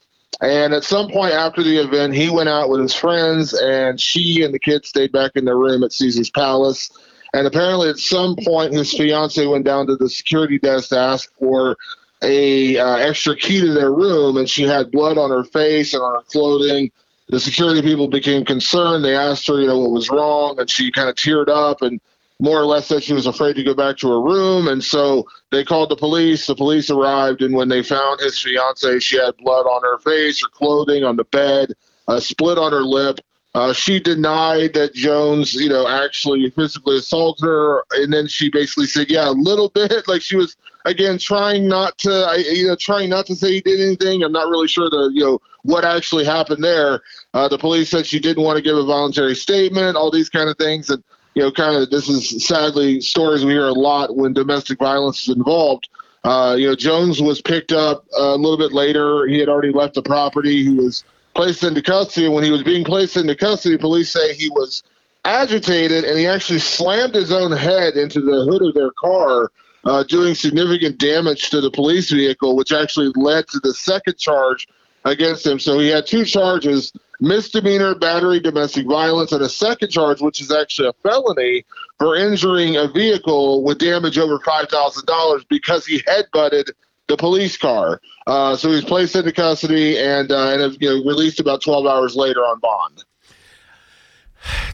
[0.41, 4.43] And at some point after the event, he went out with his friends, and she
[4.43, 6.89] and the kids stayed back in their room at Caesar's Palace.
[7.34, 11.32] And apparently, at some point, his fiance went down to the security desk to ask
[11.39, 11.78] for
[12.21, 16.02] a uh, extra key to their room, and she had blood on her face and
[16.02, 16.91] on her clothing
[17.29, 19.03] the security people became concerned.
[19.03, 21.99] They asked her, you know, what was wrong, and she kind of teared up and
[22.39, 24.67] more or less said she was afraid to go back to her room.
[24.67, 26.45] And so they called the police.
[26.45, 30.41] The police arrived, and when they found his fiance, she had blood on her face,
[30.41, 31.73] her clothing, on the bed,
[32.07, 33.19] a split on her lip.
[33.55, 38.87] Uh, she denied that Jones, you know, actually physically assaulted her, and then she basically
[38.87, 43.09] said, "Yeah, a little bit." Like she was again trying not to, you know, trying
[43.09, 44.23] not to say he did anything.
[44.23, 47.01] I'm not really sure the, you know, what actually happened there.
[47.33, 50.49] Uh, the police said she didn't want to give a voluntary statement, all these kind
[50.49, 51.03] of things, and
[51.35, 55.27] you know, kind of this is sadly stories we hear a lot when domestic violence
[55.27, 55.89] is involved.
[56.23, 59.27] Uh, you know, Jones was picked up a little bit later.
[59.27, 60.63] He had already left the property.
[60.63, 61.03] He was
[61.35, 62.27] placed into custody.
[62.27, 64.83] When he was being placed into custody, police say he was
[65.25, 69.51] agitated and he actually slammed his own head into the hood of their car,
[69.85, 74.67] uh, doing significant damage to the police vehicle, which actually led to the second charge
[75.05, 75.59] against him.
[75.59, 80.51] So he had two charges misdemeanor battery, domestic violence, and a second charge, which is
[80.51, 81.65] actually a felony
[81.97, 86.71] for injuring a vehicle with damage over $5,000 because he headbutted
[87.07, 88.01] the police car.
[88.25, 91.86] Uh, so he was placed into custody and uh, and you know, released about 12
[91.86, 93.03] hours later on bond.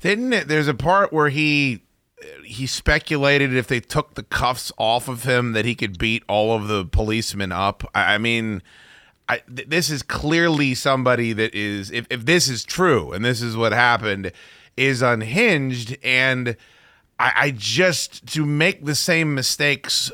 [0.02, 0.48] Didn't it?
[0.48, 1.82] There's a part where he
[2.44, 6.56] he speculated if they took the cuffs off of him that he could beat all
[6.56, 7.84] of the policemen up.
[7.96, 8.62] I, I mean,
[9.28, 13.42] I, th- this is clearly somebody that is if if this is true and this
[13.42, 14.32] is what happened
[14.78, 16.56] is unhinged and.
[17.20, 20.12] I, I just to make the same mistakes.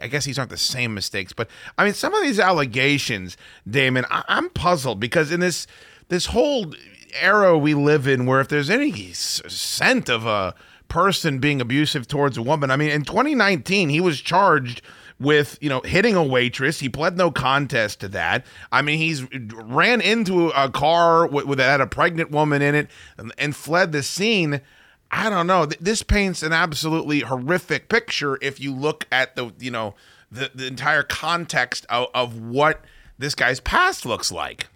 [0.00, 3.36] I guess these aren't the same mistakes, but I mean some of these allegations,
[3.68, 4.04] Damon.
[4.10, 5.66] I, I'm puzzled because in this
[6.08, 6.72] this whole
[7.20, 10.54] era we live in, where if there's any scent of a
[10.88, 14.82] person being abusive towards a woman, I mean, in 2019 he was charged
[15.18, 16.80] with you know hitting a waitress.
[16.80, 18.44] He pled no contest to that.
[18.70, 22.74] I mean, he's ran into a car with, with that had a pregnant woman in
[22.74, 24.60] it and, and fled the scene.
[25.14, 25.64] I don't know.
[25.66, 29.94] This paints an absolutely horrific picture if you look at the you know
[30.30, 32.80] the the entire context of, of what
[33.16, 34.66] this guy's past looks like.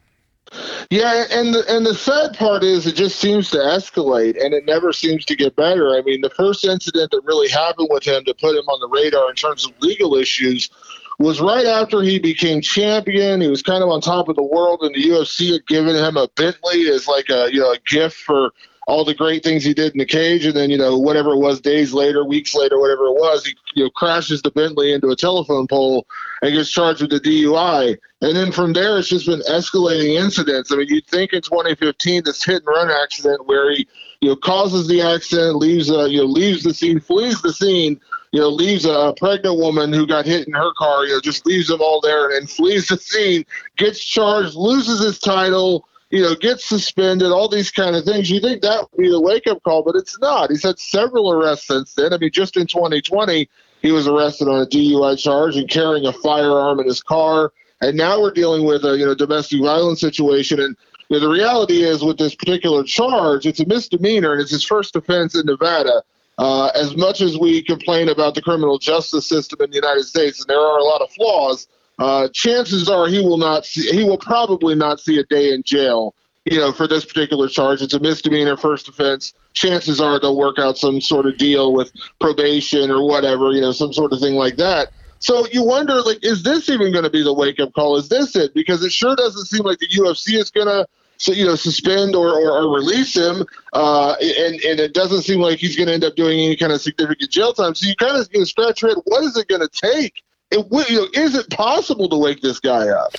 [0.91, 4.65] Yeah, and the, and the sad part is it just seems to escalate, and it
[4.65, 5.91] never seems to get better.
[5.91, 8.89] I mean, the first incident that really happened with him to put him on the
[8.89, 10.71] radar in terms of legal issues
[11.19, 13.41] was right after he became champion.
[13.41, 16.17] He was kind of on top of the world, and the UFC had given him
[16.17, 18.53] a Bentley as like a you know a gift for
[18.89, 20.47] all the great things he did in the cage.
[20.47, 23.55] And then you know whatever it was, days later, weeks later, whatever it was, he
[23.75, 26.07] you know crashes the Bentley into a telephone pole
[26.43, 27.99] and gets charged with the DUI.
[28.21, 30.73] And then from there, it's just been escalating incidents.
[30.73, 33.87] I mean, you'd think in 2015, this hit and run accident where he,
[34.21, 38.01] you know, causes the accident, leaves, uh, you know, leaves the scene, flees the scene,
[38.33, 41.47] you know, leaves a pregnant woman who got hit in her car, you know, just
[41.47, 43.45] leaves them all there and flees the scene,
[43.77, 48.31] gets charged, loses his title, you know, gets suspended, all these kind of things.
[48.31, 50.51] You think that would be the wake up call, but it's not.
[50.51, 52.13] He's had several arrests since then.
[52.13, 53.49] I mean, just in 2020,
[53.83, 57.53] he was arrested on a DUI charge and carrying a firearm in his car.
[57.81, 60.61] And now we're dealing with a you know domestic violence situation.
[60.61, 60.77] And
[61.09, 64.65] you know, the reality is, with this particular charge, it's a misdemeanor and it's his
[64.65, 66.03] first offense in Nevada.
[66.39, 70.41] Uh, as much as we complain about the criminal justice system in the United States,
[70.41, 71.67] and there are a lot of flaws,
[71.99, 75.63] uh, chances are he will not see, he will probably not see a day in
[75.63, 76.15] jail.
[76.45, 79.35] You know, for this particular charge, it's a misdemeanor first offense.
[79.53, 83.73] Chances are they'll work out some sort of deal with probation or whatever, you know,
[83.73, 84.93] some sort of thing like that.
[85.19, 87.97] So you wonder, like, is this even going to be the wake up call?
[87.97, 88.55] Is this it?
[88.55, 92.15] Because it sure doesn't seem like the UFC is going to, so, you know, suspend
[92.15, 95.93] or, or, or release him, uh, and and it doesn't seem like he's going to
[95.93, 97.75] end up doing any kind of significant jail time.
[97.75, 98.99] So you kind of you know, scratch your head.
[99.05, 100.23] What is it going to take?
[100.51, 103.15] It, you know, is it possible to wake this guy up?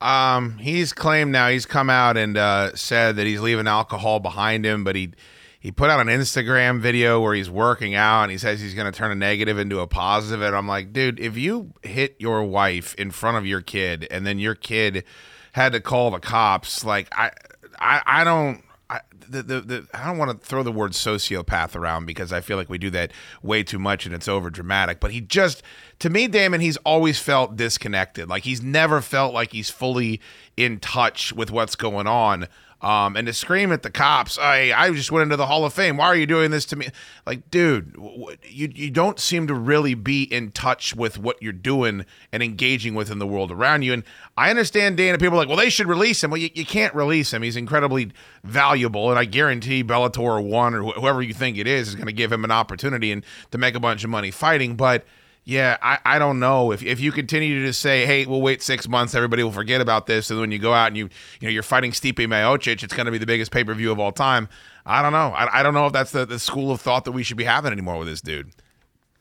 [0.00, 4.64] Um, he's claimed now he's come out and uh, said that he's leaving alcohol behind
[4.64, 5.12] him, but he
[5.60, 8.90] he put out an Instagram video where he's working out and he says he's going
[8.90, 10.40] to turn a negative into a positive.
[10.40, 14.24] And I'm like, dude, if you hit your wife in front of your kid and
[14.24, 15.02] then your kid
[15.52, 17.32] had to call the cops, like I
[17.80, 18.62] I, I don't.
[18.90, 22.40] I, the, the, the, I don't want to throw the word sociopath around because I
[22.40, 24.98] feel like we do that way too much and it's over dramatic.
[24.98, 25.62] But he just,
[25.98, 28.28] to me, Damon, he's always felt disconnected.
[28.28, 30.20] Like he's never felt like he's fully
[30.56, 32.48] in touch with what's going on.
[32.80, 35.72] Um, and to scream at the cops, I I just went into the Hall of
[35.72, 35.96] Fame.
[35.96, 36.88] Why are you doing this to me?
[37.26, 37.96] Like, dude,
[38.44, 42.94] you you don't seem to really be in touch with what you're doing and engaging
[42.94, 43.92] with in the world around you.
[43.92, 44.04] And
[44.36, 45.18] I understand, Dana.
[45.18, 46.30] People are like, well, they should release him.
[46.30, 47.42] Well, you, you can't release him.
[47.42, 48.12] He's incredibly
[48.44, 51.94] valuable, and I guarantee Bellator or one or wh- whoever you think it is is
[51.96, 54.76] going to give him an opportunity and to make a bunch of money fighting.
[54.76, 55.04] But
[55.48, 58.62] yeah, I, I don't know if, if you continue to just say, hey, we'll wait
[58.62, 61.08] six months, everybody will forget about this, and when you go out and you
[61.40, 63.90] you know you're fighting Stipe Miocic, it's going to be the biggest pay per view
[63.90, 64.50] of all time.
[64.84, 65.32] I don't know.
[65.34, 67.44] I, I don't know if that's the, the school of thought that we should be
[67.44, 68.50] having anymore with this dude.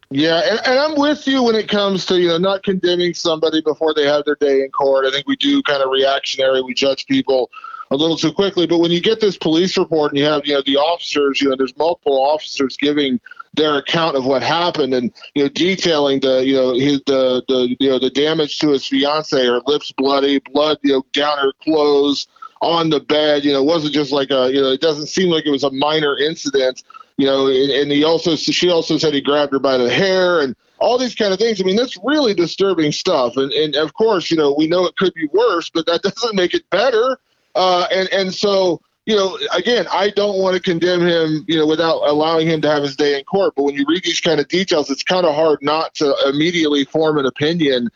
[0.09, 3.61] Yeah, and, and I'm with you when it comes to you know not condemning somebody
[3.61, 5.05] before they have their day in court.
[5.05, 6.61] I think we do kind of reactionary.
[6.61, 7.49] We judge people
[7.89, 8.67] a little too quickly.
[8.67, 11.47] But when you get this police report and you have you know the officers, you
[11.47, 13.21] know there's multiple officers giving
[13.57, 17.75] their account of what happened and you know detailing the you know his the the
[17.79, 21.51] you know the damage to his fiance, her lips bloody, blood you know down her
[21.61, 22.27] clothes
[22.61, 23.43] on the bed.
[23.43, 25.63] You know, it wasn't just like a you know it doesn't seem like it was
[25.63, 26.83] a minor incident
[27.17, 30.41] you know, and, and he also she also said he grabbed her by the hair
[30.41, 31.59] and all these kind of things.
[31.59, 33.37] I mean, that's really disturbing stuff.
[33.37, 36.35] And and of course, you know, we know it could be worse, but that doesn't
[36.35, 37.19] make it better.
[37.55, 41.65] Uh, and and so you know, again, I don't want to condemn him, you know,
[41.65, 43.53] without allowing him to have his day in court.
[43.55, 46.83] But when you read these kind of details, it's kind of hard not to immediately
[46.83, 47.89] form an opinion.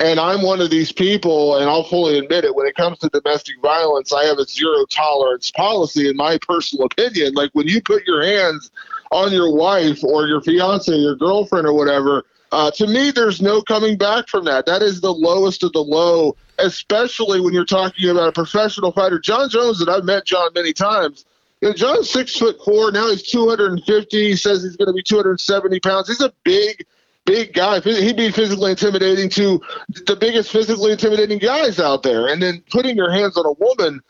[0.00, 2.52] And I'm one of these people, and I'll fully admit it.
[2.52, 6.86] When it comes to domestic violence, I have a zero tolerance policy, in my personal
[6.86, 7.34] opinion.
[7.34, 8.72] Like when you put your hands
[9.12, 13.60] on your wife or your fiance, your girlfriend, or whatever, uh, to me, there's no
[13.62, 14.66] coming back from that.
[14.66, 19.18] That is the lowest of the low, especially when you're talking about a professional fighter.
[19.18, 21.24] John Jones, and I've met John many times.
[21.60, 22.92] You know, John's six foot four.
[22.92, 24.28] Now he's 250.
[24.28, 26.08] He says he's going to be 270 pounds.
[26.08, 26.84] He's a big,
[27.24, 27.80] big guy.
[27.80, 29.60] He'd be physically intimidating to
[30.06, 32.28] the biggest physically intimidating guys out there.
[32.28, 34.00] And then putting your hands on a woman,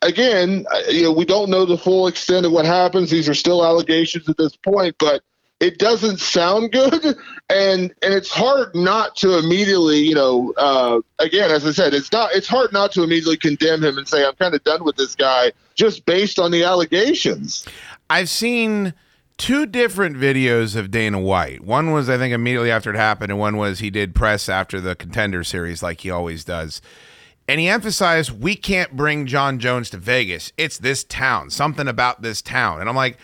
[0.00, 3.10] again, uh, you know, we don't know the full extent of what happens.
[3.10, 5.22] These are still allegations at this point, but
[5.62, 7.16] it doesn't sound good.
[7.48, 12.10] And and it's hard not to immediately, you know, uh, again, as I said, it's
[12.10, 12.34] not.
[12.34, 15.14] It's hard not to immediately condemn him and say I'm kind of done with this
[15.14, 17.66] guy just based on the allegations.
[18.10, 18.94] I've seen
[19.38, 21.62] two different videos of Dana White.
[21.62, 24.80] One was, I think, immediately after it happened, and one was he did press after
[24.80, 26.82] the contender series, like he always does.
[27.48, 30.52] And he emphasized, we can't bring John Jones to Vegas.
[30.56, 32.80] It's this town, something about this town.
[32.80, 33.18] And I'm like,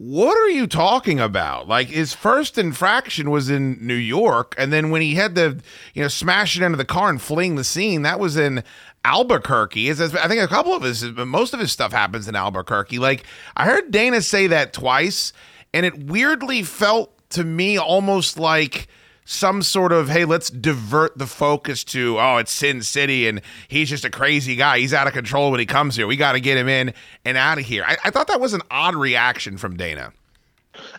[0.00, 1.68] what are you talking about?
[1.68, 5.60] Like his first infraction was in New York, and then when he had the,
[5.92, 8.64] you know, smash it into the car and fleeing the scene, that was in
[9.04, 9.88] Albuquerque.
[9.88, 12.98] Is I think a couple of his, most of his stuff happens in Albuquerque.
[12.98, 15.34] Like I heard Dana say that twice,
[15.74, 18.88] and it weirdly felt to me almost like
[19.30, 23.88] some sort of hey let's divert the focus to oh it's sin city and he's
[23.88, 24.80] just a crazy guy.
[24.80, 26.08] He's out of control when he comes here.
[26.08, 26.92] We got to get him in
[27.24, 27.84] and out of here.
[27.86, 30.12] I, I, thought that was an odd reaction from dana.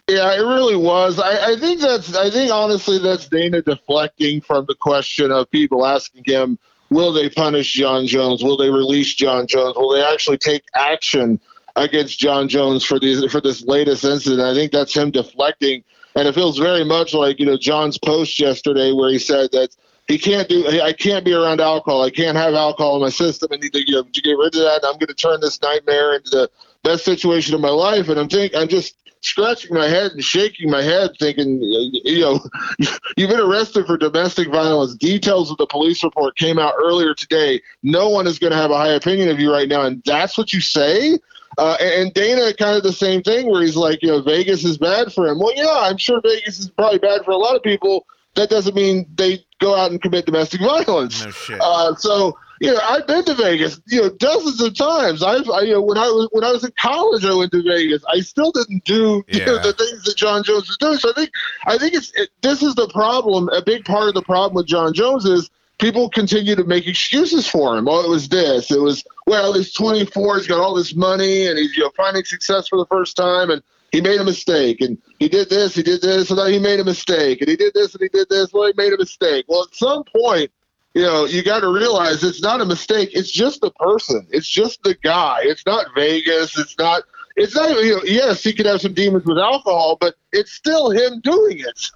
[0.08, 1.20] Yeah it really was.
[1.20, 5.86] I, I think that's i think honestly that's dana deflecting from the question of people
[5.86, 6.58] asking him
[6.89, 8.46] will they punish john jones?
[8.46, 9.76] Will they release john jones?
[9.76, 11.38] Will they actually take action
[11.76, 14.39] against john jones for these for this latest incident?
[14.39, 15.84] I think that's him deflecting
[16.15, 19.76] and it feels very much like, you know, Jon's post yesterday where he said that
[20.08, 22.04] he can't do, I can't be around alcohol.
[22.04, 23.50] I can't have alcohol in my system.
[23.52, 24.82] I need to, you know, to get rid of that.
[24.84, 26.50] I'm going to turn this nightmare into the
[26.84, 28.10] best situation of my life.
[28.10, 32.39] And I'm thinking, I'm just scratching my head and shaking my head thinking, you know,
[33.17, 34.95] you've been arrested for domestic violence.
[34.95, 37.62] Details of the police report came out earlier today.
[37.84, 39.84] No one is going to have a high opinion of you right now.
[39.84, 41.19] And that's what you say?
[41.58, 44.78] Uh, and Dana kind of the same thing where he's like, you know, Vegas is
[44.78, 45.40] bad for him.
[45.40, 48.06] Well, yeah, I'm sure Vegas is probably bad for a lot of people.
[48.36, 51.24] That doesn't mean they go out and commit domestic violence.
[51.24, 51.60] No shit.
[51.62, 55.22] Uh, so, you know, I've been to Vegas, you know, dozens of times.
[55.22, 57.62] I've, I, you know, when I was when I was in college, I went to
[57.62, 58.04] Vegas.
[58.08, 60.98] I still didn't do you know, the things that Jon Jones was doing.
[60.98, 61.32] So I think,
[61.66, 63.50] I think it's it, this is the problem.
[63.50, 65.50] A big part of the problem with John Jones is
[65.82, 67.89] people continue to make excuses for him.
[67.89, 68.72] Oh, it was this.
[68.72, 70.38] It was well, he's 24.
[70.38, 73.50] He's got all this money, and he's you know finding success for the first time,
[73.50, 76.60] and he made a mistake, and he did this, he did this, and then he
[76.60, 78.54] made a mistake, and he did this, and he did this.
[78.54, 79.46] Well, he made a mistake.
[79.50, 80.52] Well, at some point,
[80.94, 83.10] you know, you got to realize it's not a mistake.
[83.13, 84.28] It's just the person.
[84.30, 85.39] It's just the guy.
[85.41, 86.58] It's not Vegas.
[86.58, 87.04] It's not.
[87.36, 87.70] It's not.
[87.84, 91.60] You know, yes, he could have some demons with alcohol, but it's still him doing
[91.60, 91.89] it.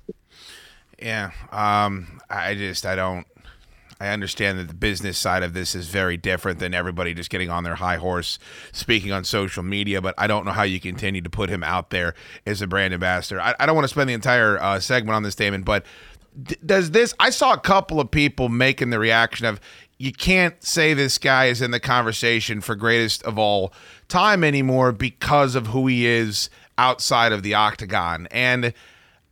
[1.01, 1.31] Yeah.
[1.51, 2.19] Um.
[2.29, 2.85] I just.
[2.85, 3.27] I don't.
[3.99, 7.49] I understand that the business side of this is very different than everybody just getting
[7.49, 8.37] on their high horse
[8.73, 11.91] speaking on social media, but I don't know how you continue to put him out
[11.91, 12.13] there
[12.45, 13.39] as a brand ambassador.
[13.39, 15.85] I, I don't want to spend the entire uh, segment on this statement, but
[16.41, 17.13] d- does this?
[17.19, 19.61] I saw a couple of people making the reaction of,
[19.97, 23.73] you can't say this guy is in the conversation for greatest of all
[24.09, 28.27] time anymore because of who he is outside of the octagon.
[28.29, 28.73] And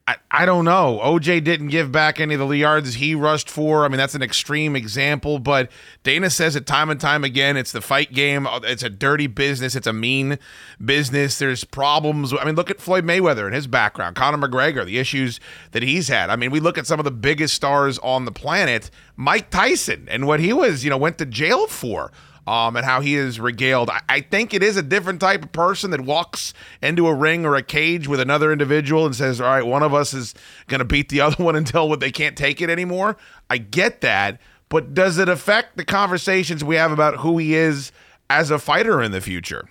[0.05, 0.99] I, I don't know.
[1.01, 3.85] OJ didn't give back any of the yards he rushed for.
[3.85, 5.71] I mean, that's an extreme example, but
[6.03, 7.55] Dana says it time and time again.
[7.55, 8.45] It's the fight game.
[8.45, 9.75] Uh, it's a dirty business.
[9.75, 10.39] It's a mean
[10.83, 11.39] business.
[11.39, 12.33] There's problems.
[12.33, 15.39] I mean, look at Floyd Mayweather and his background, Conor McGregor, the issues
[15.71, 16.29] that he's had.
[16.29, 20.09] I mean, we look at some of the biggest stars on the planet, Mike Tyson,
[20.11, 22.11] and what he was, you know, went to jail for
[22.45, 23.89] um, and how he is regaled.
[23.89, 27.45] I, I, think it is a different type of person that walks into a ring
[27.45, 30.33] or a cage with another individual and says, "All right, one of us is
[30.67, 33.17] going to beat the other one until they can't take it anymore."
[33.49, 37.91] I get that, but does it affect the conversations we have about who he is
[38.29, 39.69] as a fighter in the future?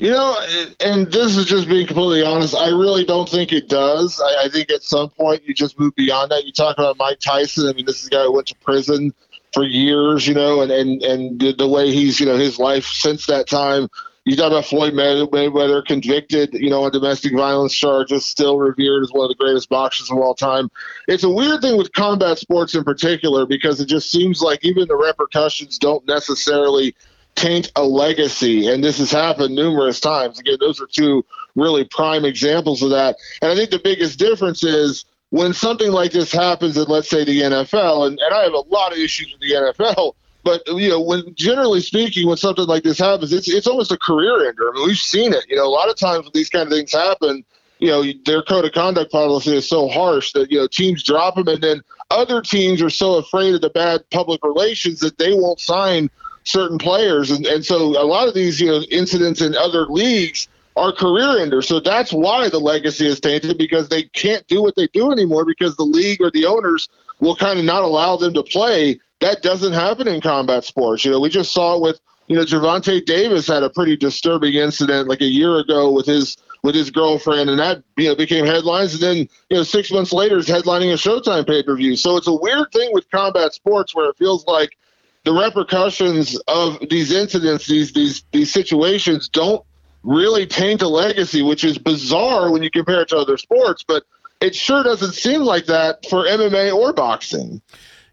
[0.00, 0.36] You know,
[0.80, 2.56] and this is just being completely honest.
[2.56, 4.20] I really don't think it does.
[4.20, 6.44] I, I think at some point you just move beyond that.
[6.44, 7.68] You talk about Mike Tyson.
[7.68, 9.14] I mean, this is a guy who went to prison
[9.54, 12.86] for years, you know, and and and the, the way he's, you know, his life
[12.86, 13.88] since that time.
[14.26, 19.10] You talk about Floyd Mayweather, convicted, you know, on domestic violence charges, still revered as
[19.12, 20.70] one of the greatest boxers of all time.
[21.08, 24.88] It's a weird thing with combat sports in particular because it just seems like even
[24.88, 26.96] the repercussions don't necessarily
[27.34, 28.68] taint a legacy.
[28.68, 30.38] And this has happened numerous times.
[30.40, 31.22] Again, those are two
[31.54, 33.16] really prime examples of that.
[33.42, 37.24] And I think the biggest difference is when something like this happens in, let's say,
[37.24, 40.88] the NFL, and, and I have a lot of issues with the NFL, but you
[40.88, 44.70] know, when generally speaking, when something like this happens, it's it's almost a career ender.
[44.70, 45.44] I mean, we've seen it.
[45.48, 47.44] You know, a lot of times when these kind of things happen,
[47.80, 51.34] you know, their code of conduct policy is so harsh that you know teams drop
[51.34, 55.34] them, and then other teams are so afraid of the bad public relations that they
[55.34, 56.10] won't sign
[56.44, 60.46] certain players, and and so a lot of these you know incidents in other leagues
[60.76, 61.68] are career enders.
[61.68, 65.44] So that's why the legacy is tainted because they can't do what they do anymore
[65.44, 66.88] because the league or the owners
[67.20, 68.98] will kind of not allow them to play.
[69.20, 71.04] That doesn't happen in combat sports.
[71.04, 74.54] You know, we just saw it with you know Gervonta Davis had a pretty disturbing
[74.54, 78.44] incident like a year ago with his with his girlfriend, and that you know became
[78.44, 78.94] headlines.
[78.94, 79.16] And then
[79.50, 81.96] you know six months later, he's headlining a Showtime pay per view.
[81.96, 84.76] So it's a weird thing with combat sports where it feels like
[85.24, 89.64] the repercussions of these incidents, these these these situations, don't
[90.04, 93.84] really taint a legacy, which is bizarre when you compare it to other sports.
[93.86, 94.04] But
[94.40, 97.60] it sure doesn't seem like that for MMA or boxing.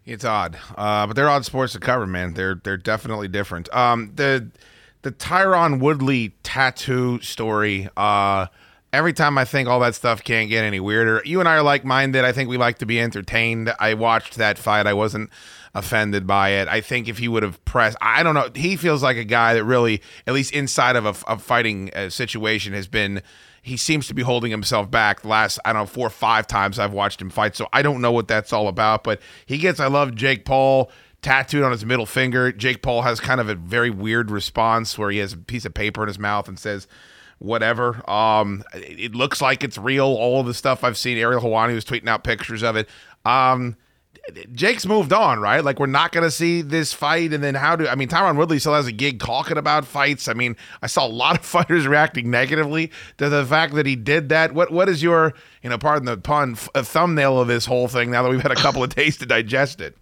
[0.05, 2.33] It's odd, uh, but they're odd sports to cover, man.
[2.33, 3.71] They're they're definitely different.
[3.73, 4.49] Um, the
[5.03, 7.87] the Tyron Woodley tattoo story.
[7.95, 8.47] Uh,
[8.93, 11.21] every time I think all that stuff can't get any weirder.
[11.25, 12.25] You and I are like minded.
[12.25, 13.73] I think we like to be entertained.
[13.79, 14.87] I watched that fight.
[14.87, 15.29] I wasn't
[15.73, 16.67] offended by it.
[16.67, 18.49] I think if he would have pressed, I don't know.
[18.53, 22.09] He feels like a guy that really, at least inside of a, a fighting uh,
[22.09, 23.21] situation, has been.
[23.63, 26.47] He seems to be holding himself back the last, I don't know, four or five
[26.47, 27.55] times I've watched him fight.
[27.55, 29.03] So I don't know what that's all about.
[29.03, 30.89] But he gets, I love Jake Paul
[31.21, 32.51] tattooed on his middle finger.
[32.51, 35.75] Jake Paul has kind of a very weird response where he has a piece of
[35.75, 36.87] paper in his mouth and says,
[37.37, 38.01] whatever.
[38.09, 40.07] Um, it looks like it's real.
[40.07, 42.89] All of the stuff I've seen, Ariel Helwani was tweeting out pictures of it.
[43.25, 43.75] Um,
[44.53, 45.63] Jake's moved on, right?
[45.63, 48.07] Like we're not going to see this fight, and then how do I mean?
[48.07, 50.27] Tyron Woodley still has a gig talking about fights.
[50.27, 53.95] I mean, I saw a lot of fighters reacting negatively to the fact that he
[53.95, 54.53] did that.
[54.53, 58.11] What what is your you know, pardon the pun, f- thumbnail of this whole thing?
[58.11, 59.97] Now that we've had a couple of days to digest it.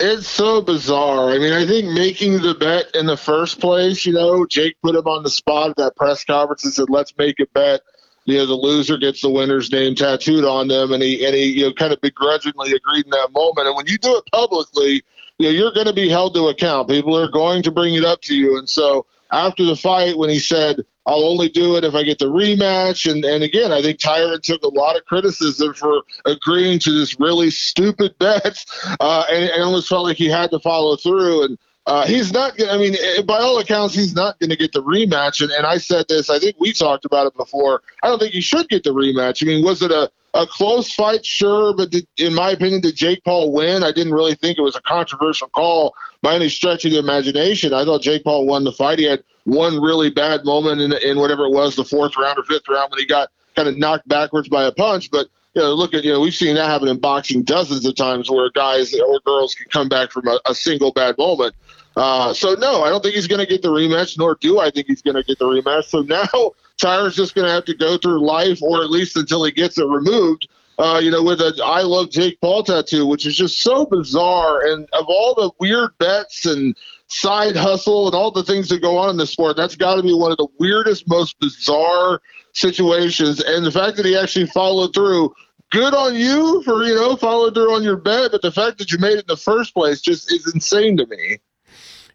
[0.00, 1.30] It's so bizarre.
[1.30, 4.96] I mean, I think making the bet in the first place, you know, Jake put
[4.96, 7.82] him on the spot at that press conference and said, "Let's make a bet."
[8.24, 11.60] You know, the loser gets the winner's name tattooed on them, and he and he
[11.60, 13.68] you know kind of begrudgingly agreed in that moment.
[13.68, 15.02] And when you do it publicly,
[15.38, 16.88] you know you're going to be held to account.
[16.88, 20.30] People are going to bring it up to you, and so after the fight, when
[20.30, 23.10] he said, I'll only do it if I get the rematch.
[23.10, 27.18] And, and again, I think Tyron took a lot of criticism for agreeing to this
[27.18, 28.64] really stupid bet
[29.00, 31.44] uh, and, and almost felt like he had to follow through.
[31.44, 34.72] And uh, he's not I mean, eh, by all accounts, he's not going to get
[34.72, 35.42] the rematch.
[35.42, 37.82] And, and I said this, I think we talked about it before.
[38.02, 39.42] I don't think he should get the rematch.
[39.42, 41.26] I mean, was it a, a close fight?
[41.26, 41.74] Sure.
[41.74, 43.82] But did, in my opinion, did Jake Paul win?
[43.82, 47.74] I didn't really think it was a controversial call by any stretch of the imagination.
[47.74, 48.98] I thought Jake Paul won the fight.
[48.98, 52.44] He had one really bad moment in, in whatever it was, the fourth round or
[52.44, 55.10] fifth round when he got kind of knocked backwards by a punch.
[55.10, 57.94] But you know, look at you know, we've seen that happen in boxing dozens of
[57.94, 61.54] times where guys or girls can come back from a, a single bad moment.
[61.96, 64.70] Uh, so no, I don't think he's going to get the rematch, nor do I
[64.70, 65.84] think he's going to get the rematch.
[65.84, 66.26] So now
[66.78, 69.78] Tyron's just going to have to go through life, or at least until he gets
[69.78, 70.48] it removed.
[70.76, 74.66] Uh, you know, with a I love Jake Paul tattoo, which is just so bizarre.
[74.66, 76.76] And of all the weird bets and
[77.06, 80.02] side hustle and all the things that go on in the sport, that's got to
[80.02, 82.20] be one of the weirdest, most bizarre
[82.54, 83.40] situations.
[83.40, 85.32] And the fact that he actually followed through,
[85.74, 88.30] good on you for you know following through on your bet.
[88.30, 91.06] But the fact that you made it in the first place just is insane to
[91.06, 91.40] me.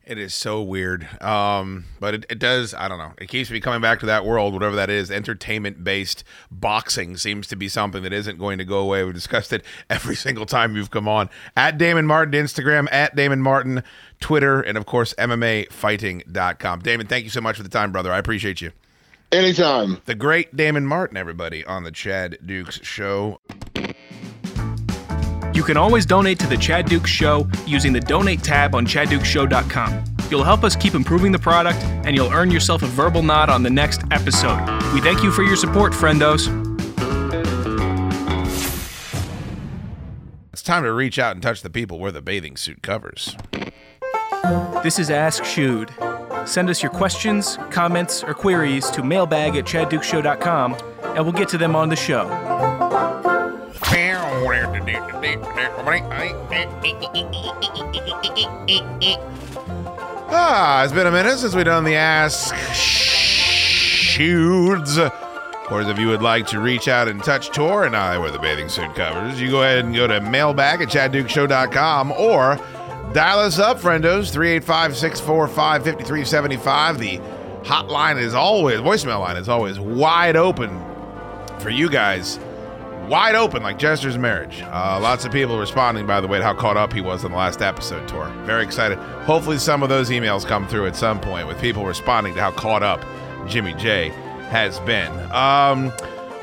[0.06, 1.08] It is so weird.
[1.22, 3.12] Um, but it, it does, I don't know.
[3.20, 5.12] It keeps me coming back to that world, whatever that is.
[5.12, 9.04] Entertainment based boxing seems to be something that isn't going to go away.
[9.04, 11.30] We've discussed it every single time you've come on.
[11.56, 13.84] At Damon Martin, Instagram, at Damon Martin,
[14.20, 16.80] Twitter, and of course, MMAfighting.com.
[16.80, 18.12] Damon, thank you so much for the time, brother.
[18.12, 18.72] I appreciate you.
[19.32, 20.02] Anytime.
[20.06, 23.40] The great Damon Martin, everybody, on the Chad Dukes Show.
[25.54, 30.04] You can always donate to the Chad Dukes Show using the donate tab on chaddukeshow.com.
[30.32, 33.62] You'll help us keep improving the product, and you'll earn yourself a verbal nod on
[33.62, 34.60] the next episode.
[34.94, 36.48] We thank you for your support, friendos.
[40.54, 43.36] It's time to reach out and touch the people where the bathing suit covers.
[44.84, 45.92] This is Ask Shood.
[46.50, 51.60] Send us your questions, comments, or queries to mailbag at chaddukeshow.com, and we'll get to
[51.60, 52.28] them on the show.
[60.32, 64.98] Ah, it's been a minute since we've done the Ask Shoods.
[64.98, 65.12] Of
[65.66, 68.40] course, if you would like to reach out and touch Tor and I where the
[68.40, 72.60] bathing suit covers, you go ahead and go to mailbag at chaddukeshow.com or
[73.14, 77.00] dial us up, friendos, 385 645 5375.
[77.00, 77.18] The
[77.64, 80.84] hotline is always, voicemail line is always wide open
[81.60, 82.40] for you guys
[83.10, 84.62] wide open like Jester's marriage.
[84.62, 87.32] Uh, lots of people responding, by the way, to how caught up he was in
[87.32, 88.30] the last episode Tor.
[88.46, 88.98] Very excited.
[89.26, 92.52] Hopefully, some of those emails come through at some point with people responding to how
[92.52, 93.04] caught up
[93.48, 94.10] Jimmy J
[94.50, 95.12] has been.
[95.32, 95.92] Um,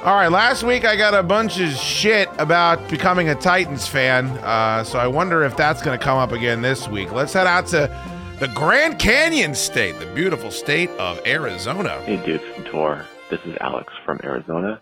[0.05, 4.27] all right, last week I got a bunch of shit about becoming a Titans fan,
[4.39, 7.13] uh, so I wonder if that's going to come up again this week.
[7.13, 7.91] Let's head out to
[8.39, 12.01] the Grand Canyon State, the beautiful state of Arizona.
[12.03, 13.05] Hey, Dukes and Tor.
[13.31, 14.81] This is Alex from Arizona.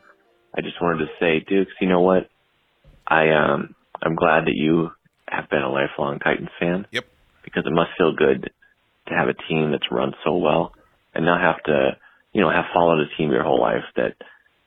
[0.55, 2.29] I just wanted to say, Dukes, you know what?
[3.07, 4.91] I um I'm glad that you
[5.29, 6.87] have been a lifelong Titans fan.
[6.91, 7.07] Yep.
[7.45, 8.51] Because it must feel good
[9.09, 10.73] to have a team that's run so well
[11.15, 11.97] and not have to,
[12.33, 14.15] you know, have followed a team your whole life that,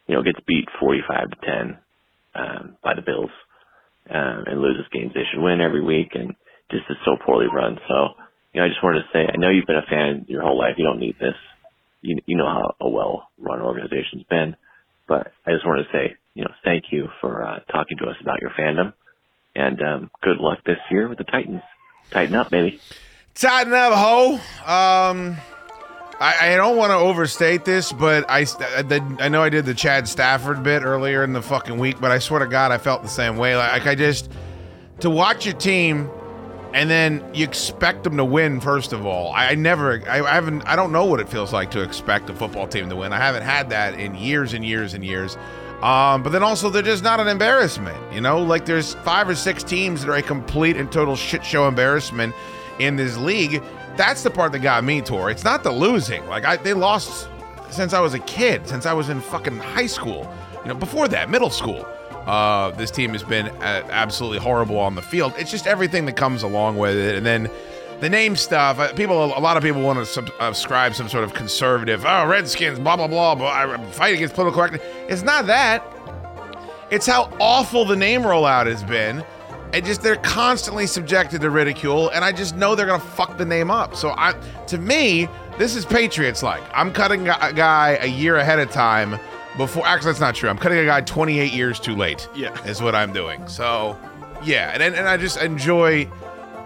[0.07, 1.77] you know, gets beat 45 to 10
[2.35, 3.31] um, by the Bills
[4.09, 6.35] um, and loses games they should win every week and
[6.71, 7.77] just is so poorly run.
[7.87, 8.09] So,
[8.53, 10.57] you know, I just wanted to say, I know you've been a fan your whole
[10.57, 10.75] life.
[10.77, 11.35] You don't need this.
[12.01, 14.55] you, you know how a well-run organization's been.
[15.07, 18.15] But I just wanted to say, you know, thank you for uh, talking to us
[18.21, 18.93] about your fandom,
[19.55, 21.61] and um, good luck this year with the Titans.
[22.11, 22.79] Tighten up, baby.
[23.33, 24.39] Tighten up, ho.
[24.65, 25.37] Um,
[26.19, 28.45] I, I don't want to overstate this, but I,
[28.75, 31.99] I, did- I know I did the Chad Stafford bit earlier in the fucking week,
[32.01, 33.55] but I swear to God, I felt the same way.
[33.55, 34.31] Like, I just
[35.01, 36.09] to watch your team
[36.73, 38.59] and then you expect them to win.
[38.59, 41.53] First of all, I, I never, I, I haven't, I don't know what it feels
[41.53, 43.13] like to expect a football team to win.
[43.13, 45.37] I haven't had that in years and years and years.
[45.81, 48.41] Um, but then also they're just not an embarrassment, you know.
[48.41, 52.33] Like there's five or six teams that are a complete and total shit show embarrassment
[52.79, 53.61] in this league.
[53.97, 55.29] That's the part that got me, Tor.
[55.29, 56.25] It's not the losing.
[56.27, 57.27] Like I, they lost
[57.69, 60.31] since I was a kid, since I was in fucking high school.
[60.63, 61.85] You know, before that, middle school.
[62.25, 65.33] Uh, this team has been uh, absolutely horrible on the field.
[65.37, 67.49] It's just everything that comes along with it, and then
[68.01, 68.79] the name stuff.
[68.79, 72.05] Uh, people, a lot of people want to sub- ascribe some sort of conservative.
[72.05, 73.33] Oh, Redskins, blah blah blah.
[73.33, 74.83] blah I fight against political correctness.
[75.07, 75.83] It's not that.
[76.91, 79.23] It's how awful the name rollout has been.
[79.73, 83.45] And just they're constantly subjected to ridicule, and I just know they're gonna fuck the
[83.45, 83.95] name up.
[83.95, 84.33] So I,
[84.67, 86.63] to me, this is Patriots like.
[86.73, 89.19] I'm cutting a guy a year ahead of time
[89.57, 89.85] before.
[89.85, 90.49] Actually, that's not true.
[90.49, 92.29] I'm cutting a guy 28 years too late.
[92.35, 92.53] Yeah.
[92.65, 93.45] is what I'm doing.
[93.47, 93.97] So,
[94.43, 96.09] yeah, and and, and I just enjoy.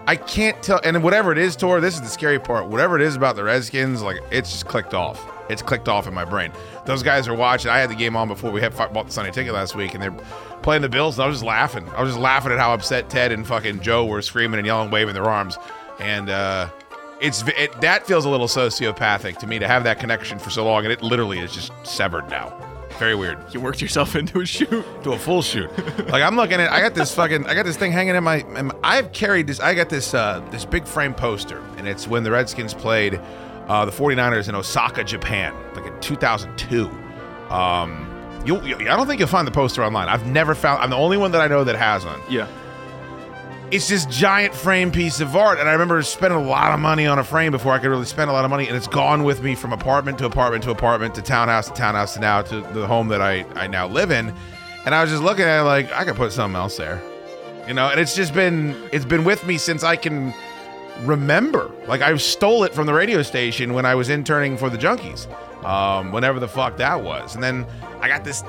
[0.04, 2.66] I can't tell, and whatever it is, Tor, this is the scary part.
[2.66, 5.24] Whatever it is about the Redskins, like it's just clicked off.
[5.48, 6.52] It's clicked off in my brain.
[6.86, 7.70] Those guys are watching.
[7.70, 10.02] I had the game on before we had bought the Sunday ticket last week, and
[10.02, 10.16] they're
[10.62, 11.18] playing the Bills.
[11.18, 11.88] And I was just laughing.
[11.96, 14.90] I was just laughing at how upset Ted and fucking Joe were screaming and yelling,
[14.90, 15.58] waving their arms,
[15.98, 16.68] and uh,
[17.20, 20.64] it's it, that feels a little sociopathic to me to have that connection for so
[20.64, 22.56] long, and it literally is just severed now.
[22.98, 23.38] Very weird.
[23.52, 24.84] You worked yourself into a shoot.
[25.04, 25.70] To a full shoot.
[26.08, 28.36] like I'm looking at, I got this fucking, I got this thing hanging in my,
[28.56, 32.06] in my- I've carried this, I got this, uh, this big frame poster, and it's
[32.06, 33.18] when the Redskins played
[33.66, 36.90] uh, the 49ers in Osaka, Japan, like in 2002.
[37.50, 38.08] Um,
[38.44, 40.08] you, you, I don't think you'll find the poster online.
[40.08, 40.82] I've never found.
[40.82, 42.20] I'm the only one that I know that has one.
[42.28, 42.46] Yeah.
[43.70, 47.06] It's this giant frame piece of art, and I remember spending a lot of money
[47.06, 49.24] on a frame before I could really spend a lot of money, and it's gone
[49.24, 52.60] with me from apartment to apartment to apartment to townhouse to townhouse to now to
[52.60, 54.34] the home that I, I now live in.
[54.84, 57.00] And I was just looking at it like I could put something else there,
[57.66, 57.88] you know.
[57.88, 60.34] And it's just been it's been with me since I can
[61.02, 61.70] remember.
[61.86, 65.26] Like I stole it from the radio station when I was interning for the Junkies,
[65.64, 67.34] um, whenever the fuck that was.
[67.34, 67.66] And then
[68.00, 68.42] I got this,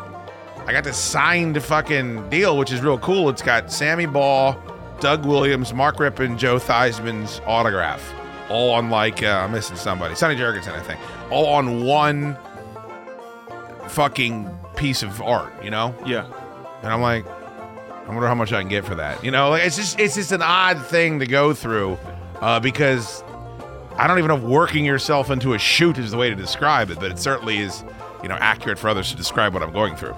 [0.65, 3.29] I got this signed fucking deal, which is real cool.
[3.29, 4.55] It's got Sammy Baugh,
[4.99, 8.13] Doug Williams, Mark Rypien, Joe Theismann's autograph,
[8.49, 10.99] all on like uh, I'm missing somebody, Sonny Jurgensen, I think,
[11.31, 12.37] all on one
[13.87, 15.53] fucking piece of art.
[15.63, 15.95] You know?
[16.05, 16.25] Yeah.
[16.81, 17.25] And I'm like,
[18.05, 19.23] I wonder how much I can get for that.
[19.23, 21.97] You know, like it's just it's just an odd thing to go through
[22.41, 23.23] uh, because
[23.97, 26.89] I don't even know if working yourself into a shoot is the way to describe
[26.89, 27.83] it, but it certainly is,
[28.23, 30.15] you know, accurate for others to describe what I'm going through.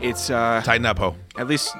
[0.00, 1.14] It's uh Tighten up, ho.
[1.38, 1.74] at least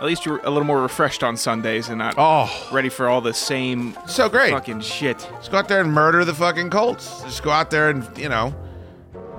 [0.00, 2.50] at least you're a little more refreshed on Sundays and not Oh.
[2.72, 4.50] ready for all the same So great.
[4.50, 5.18] fucking shit.
[5.38, 7.22] Just go out there and murder the fucking Colts.
[7.22, 8.54] Just go out there and, you know,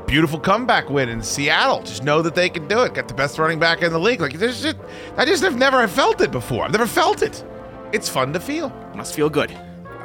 [0.07, 1.83] beautiful comeback win in Seattle.
[1.83, 2.93] Just know that they can do it.
[2.95, 4.21] Got the best running back in the league.
[4.21, 4.77] Like, there's just,
[5.17, 6.63] I just have never felt it before.
[6.63, 7.43] I've never felt it.
[7.91, 8.69] It's fun to feel.
[8.95, 9.55] Must feel good.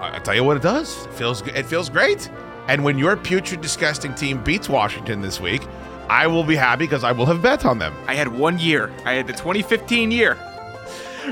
[0.00, 1.06] I I tell you what it does.
[1.06, 2.30] It feels it feels great.
[2.68, 5.62] And when your putrid, disgusting team beats Washington this week,
[6.08, 7.94] I will be happy because I will have bet on them.
[8.06, 8.92] I had one year.
[9.04, 10.36] I had the 2015 year.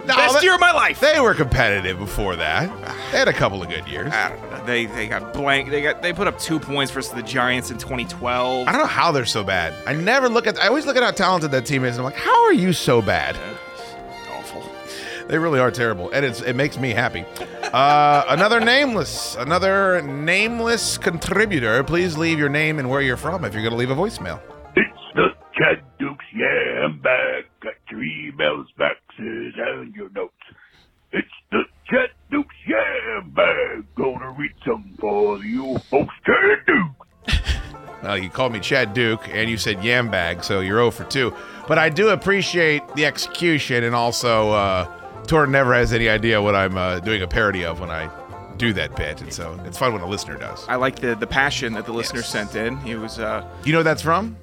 [0.04, 1.00] No, Best that- year of my life.
[1.00, 2.68] They were competitive before that.
[3.10, 4.12] They had a couple of good years.
[4.12, 4.64] I don't know.
[4.66, 5.70] They they got blank.
[5.70, 8.68] They got they put up two points versus the Giants in 2012.
[8.68, 9.74] I don't know how they're so bad.
[9.86, 10.58] I never look at.
[10.60, 12.72] I always look at how talented that team is, and I'm like, how are you
[12.72, 13.34] so bad?
[15.28, 17.24] They really are terrible, and it's it makes me happy.
[17.72, 21.84] Uh, another nameless, another nameless contributor.
[21.84, 24.40] Please leave your name and where you're from if you're going to leave a voicemail.
[24.74, 27.44] It's the Chad Dukes, yeah, I'm back.
[27.60, 30.32] Got your emails, faxes, and your notes.
[31.12, 33.84] It's the Chad Dukes, yeah, I'm back.
[33.96, 37.38] Gonna read some for you folks, Chad Dukes.
[38.00, 41.02] Well, you called me Chad Duke, and you said yam bag, so you're 0 for
[41.02, 41.34] 2.
[41.66, 44.88] But I do appreciate the execution, and also, uh,
[45.28, 48.10] Tor never has any idea what I'm uh, doing a parody of when I
[48.56, 50.66] do that bit, and so it's fun when a listener does.
[50.68, 52.76] I like the the passion that the listener sent in.
[52.78, 54.36] He was uh You know that's from?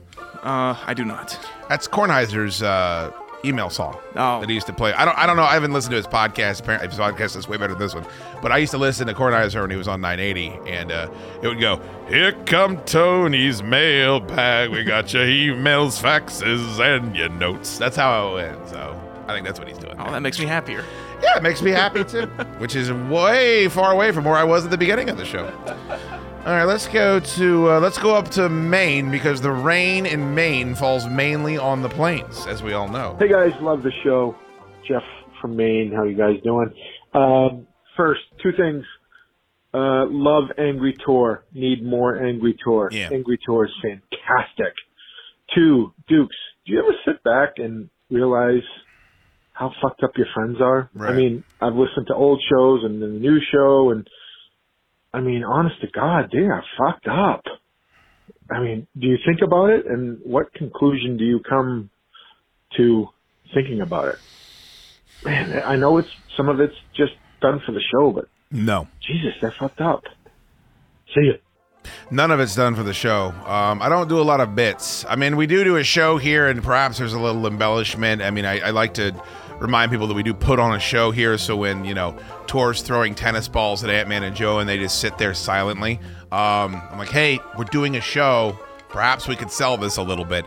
[0.43, 1.37] uh I do not.
[1.67, 3.11] That's Kornheiser's uh,
[3.43, 4.39] email song Oh.
[4.39, 4.93] that he used to play.
[4.93, 5.43] I don't, I don't know.
[5.43, 6.61] I haven't listened to his podcast.
[6.61, 8.05] Apparently, his podcast is way better than this one.
[8.41, 11.09] But I used to listen to Kornheiser when he was on 980, and uh,
[11.41, 14.69] it would go, "Here come Tony's mailbag.
[14.69, 18.69] We got your emails, faxes, and your notes." That's how it went.
[18.69, 19.95] So I think that's what he's doing.
[19.99, 20.83] Oh, that makes me happier.
[21.21, 22.25] Yeah, it makes me happy too.
[22.59, 25.45] Which is way far away from where I was at the beginning of the show.
[26.45, 30.35] All right, let's go to uh, let's go up to Maine because the rain in
[30.35, 33.17] Maine falls mainly on the plains, as we all know.
[33.19, 34.35] Hey guys, love the show.
[34.87, 35.01] Jeff
[35.41, 36.71] from Maine, how you guys doing?
[37.15, 37.65] Um,
[37.97, 38.85] first, two things.
[39.73, 41.45] Uh, love Angry Tor.
[41.53, 42.89] Need more Angry Tor.
[42.91, 43.09] Yeah.
[43.11, 44.73] Angry Tor is fantastic.
[45.53, 46.35] Two, Dukes.
[46.65, 48.63] Do you ever sit back and realize
[49.55, 50.89] how fucked up your friends are?
[50.99, 54.05] I mean, I've listened to old shows and the new show, and
[55.13, 57.43] I mean, honest to God, they are fucked up.
[58.51, 61.89] I mean, do you think about it, and what conclusion do you come
[62.75, 63.07] to
[63.53, 64.15] thinking about it?
[65.23, 68.87] Man, I know it's some of it's just done for the show, but No.
[69.01, 70.03] Jesus, they're fucked up.
[71.13, 71.33] See ya.
[72.11, 73.27] None of it's done for the show.
[73.45, 75.05] Um, I don't do a lot of bits.
[75.07, 78.21] I mean, we do do a show here, and perhaps there's a little embellishment.
[78.21, 79.13] I mean, I, I like to
[79.59, 81.37] remind people that we do put on a show here.
[81.37, 84.77] So when you know Tor's throwing tennis balls at Ant Man and Joe, and they
[84.77, 85.99] just sit there silently,
[86.31, 88.57] um, I'm like, hey, we're doing a show.
[88.89, 90.45] Perhaps we could sell this a little bit.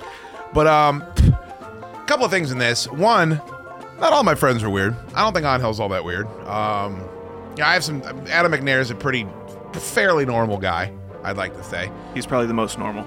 [0.54, 2.90] But um, a couple of things in this.
[2.90, 3.40] One,
[4.00, 4.96] not all my friends are weird.
[5.14, 6.26] I don't think On Angel's all that weird.
[6.46, 7.02] Um,
[7.56, 8.02] yeah, I have some.
[8.28, 9.26] Adam McNair is a pretty,
[9.72, 10.92] fairly normal guy.
[11.24, 11.90] I'd like to say.
[12.14, 13.06] He's probably the most normal.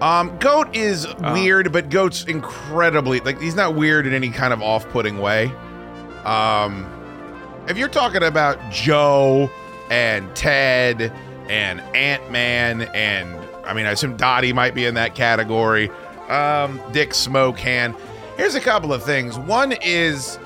[0.00, 4.62] Um, Goat is weird, but Goat's incredibly like he's not weird in any kind of
[4.62, 5.52] off-putting way.
[6.24, 6.86] Um,
[7.68, 9.50] if you're talking about Joe
[9.90, 11.12] and Ted
[11.48, 13.36] and Ant Man and
[13.66, 15.90] I mean I assume Dottie might be in that category.
[16.28, 17.98] Um, Dick Smokehan.
[18.36, 19.38] Here's a couple of things.
[19.38, 20.38] One is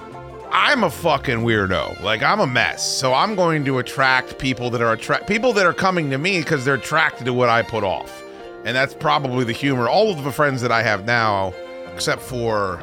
[0.50, 2.02] I'm a fucking weirdo.
[2.02, 2.84] Like I'm a mess.
[2.84, 6.40] So I'm going to attract people that are attract people that are coming to me
[6.40, 8.23] because they're attracted to what I put off.
[8.64, 9.88] And that's probably the humor.
[9.88, 11.52] All of the friends that I have now,
[11.92, 12.82] except for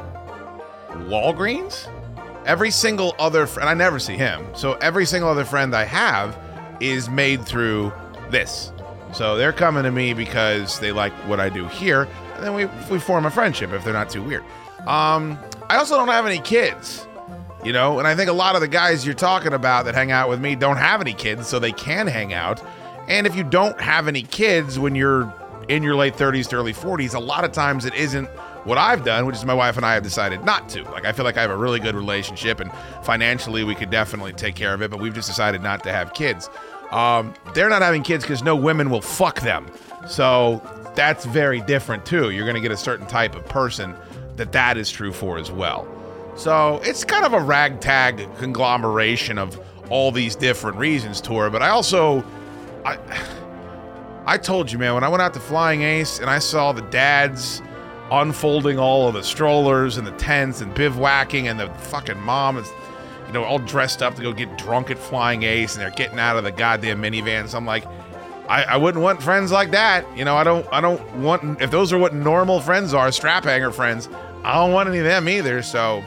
[0.89, 1.87] Walgreens,
[2.45, 4.45] every single other friend, I never see him.
[4.53, 6.37] So every single other friend I have
[6.79, 7.91] is made through
[8.29, 8.71] this.
[9.13, 12.65] So they're coming to me because they like what I do here, and then we
[12.89, 14.43] we form a friendship if they're not too weird.
[14.87, 15.37] Um,
[15.69, 17.05] I also don't have any kids,
[17.63, 20.11] you know, and I think a lot of the guys you're talking about that hang
[20.11, 22.63] out with me don't have any kids, so they can hang out.
[23.09, 25.33] And if you don't have any kids when you're
[25.69, 28.27] in your late 30s to early 40s, a lot of times it isn't
[28.63, 30.83] what I've done, which is my wife and I have decided not to.
[30.83, 32.71] Like, I feel like I have a really good relationship, and
[33.03, 36.13] financially we could definitely take care of it, but we've just decided not to have
[36.13, 36.49] kids.
[36.91, 39.67] Um, they're not having kids because no women will fuck them.
[40.07, 40.61] So
[40.95, 42.31] that's very different, too.
[42.31, 43.95] You're going to get a certain type of person
[44.35, 45.87] that that is true for as well.
[46.35, 49.59] So it's kind of a ragtag conglomeration of
[49.89, 51.49] all these different reasons, Tor.
[51.49, 52.23] But I also,
[52.85, 52.97] I,
[54.25, 56.83] I told you, man, when I went out to Flying Ace and I saw the
[56.83, 57.61] dads
[58.11, 62.69] unfolding all of the strollers and the tents and bivouacking and the fucking mom is,
[63.27, 66.19] you know, all dressed up to go get drunk at Flying Ace and they're getting
[66.19, 67.55] out of the goddamn minivans.
[67.55, 67.85] I'm like,
[68.47, 70.05] I, I wouldn't want friends like that.
[70.17, 73.45] You know, I don't I don't want if those are what normal friends are, strap
[73.45, 74.09] hanger friends,
[74.43, 75.61] I don't want any of them either.
[75.63, 76.03] So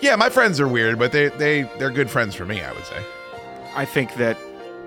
[0.00, 2.84] yeah, my friends are weird, but they they they're good friends for me, I would
[2.84, 3.02] say.
[3.74, 4.38] I think that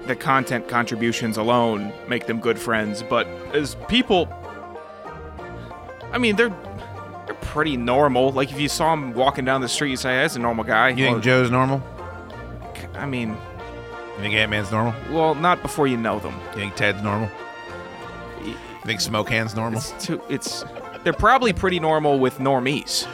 [0.07, 4.27] the content contributions alone make them good friends, but as people,
[6.11, 6.55] I mean, they're
[7.25, 8.31] they're pretty normal.
[8.31, 10.89] Like if you saw him walking down the street, you say, "That's a normal guy."
[10.89, 11.83] You think Joe's normal?
[12.95, 13.29] I mean,
[14.15, 14.93] You think Ant Man's normal?
[15.11, 16.33] well, not before you know them.
[16.53, 17.29] You think Ted's normal?
[18.43, 18.55] You
[18.85, 19.79] think Smoke Hand's normal?
[19.79, 20.63] It's too, it's
[21.03, 23.05] they're probably pretty normal with normies.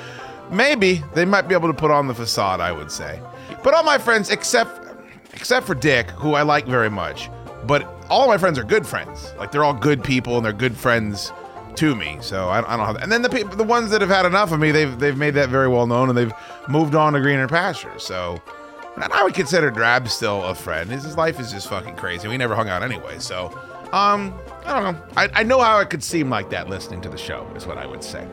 [0.51, 2.59] Maybe they might be able to put on the facade.
[2.61, 3.19] I would say,
[3.63, 4.79] but all my friends, except
[5.33, 7.29] except for Dick, who I like very much,
[7.65, 9.33] but all my friends are good friends.
[9.37, 11.31] Like they're all good people and they're good friends
[11.75, 12.17] to me.
[12.21, 12.97] So I, I don't have.
[12.97, 15.33] And then the people, the ones that have had enough of me, they've they've made
[15.35, 16.33] that very well known and they've
[16.67, 18.03] moved on to greener pastures.
[18.03, 18.41] So.
[18.95, 20.87] And I would consider Drab still a friend.
[20.87, 22.27] His, life is just fucking crazy.
[22.27, 23.47] We never hung out anyway, so
[23.91, 25.03] um, I don't know.
[25.17, 27.79] I, I know how it could seem like that listening to the show, is what
[27.79, 28.27] I would say.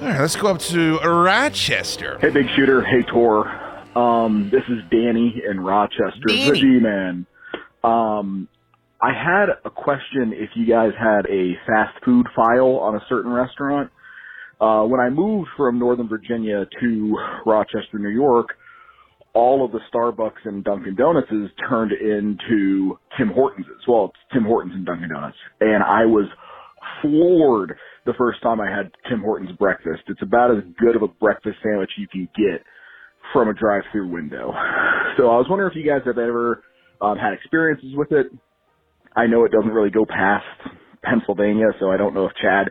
[0.00, 2.16] All right, let's go up to Rochester.
[2.20, 2.82] Hey, Big Shooter.
[2.82, 3.46] Hey, Tor.
[3.94, 6.60] Um, this is Danny in Rochester, the Danny.
[6.60, 7.26] G-Man.
[7.82, 8.48] Um,
[9.02, 13.32] I had a question if you guys had a fast food file on a certain
[13.32, 13.90] restaurant.
[14.60, 17.16] Uh, when I moved from Northern Virginia to
[17.46, 18.48] Rochester, New York,
[19.32, 21.28] all of the Starbucks and Dunkin' Donuts
[21.68, 23.66] turned into Tim Hortons.
[23.88, 25.36] Well, it's Tim Hortons and Dunkin' Donuts.
[25.60, 26.26] And I was
[27.00, 27.74] floored
[28.06, 30.02] the first time I had Tim Hortons breakfast.
[30.08, 32.62] It's about as good of a breakfast sandwich you can get
[33.32, 34.52] from a drive-through window.
[35.16, 36.62] So I was wondering if you guys have ever
[37.02, 38.28] um, had experiences with it.
[39.16, 40.46] I know it doesn't really go past
[41.02, 42.70] Pennsylvania, so I don't know if Chad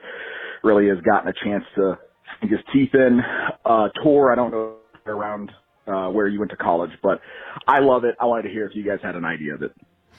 [0.63, 1.99] really has gotten a chance to
[2.39, 3.19] sink his teeth in.
[3.65, 5.51] Uh, Tor, I don't know around
[5.85, 7.19] uh, where you went to college, but
[7.67, 8.15] I love it.
[8.19, 9.75] I wanted to hear if you guys had an idea of it.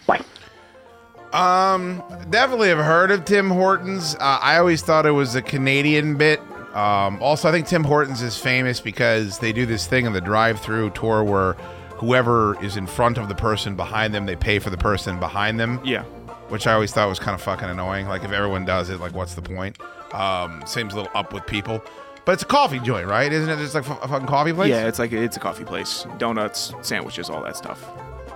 [0.07, 0.25] Bye.
[1.33, 4.17] Um, definitely have heard of Tim Hortons.
[4.17, 6.41] Uh, I always thought it was a Canadian bit.
[6.75, 10.21] Um, also, I think Tim Hortons is famous because they do this thing in the
[10.21, 11.55] drive-through Tor where
[11.95, 15.59] whoever is in front of the person behind them, they pay for the person behind
[15.59, 15.81] them.
[15.85, 16.05] Yeah.
[16.49, 18.09] Which I always thought was kind of fucking annoying.
[18.09, 19.79] Like if everyone does it, like what's the point?
[20.15, 21.83] Um, seems a little up with people.
[22.25, 23.33] But it's a coffee joint, right?
[23.33, 24.71] Isn't it just like a fucking coffee place?
[24.71, 26.07] Yeah, it's like it's a coffee place.
[26.19, 27.85] Donuts, sandwiches, all that stuff.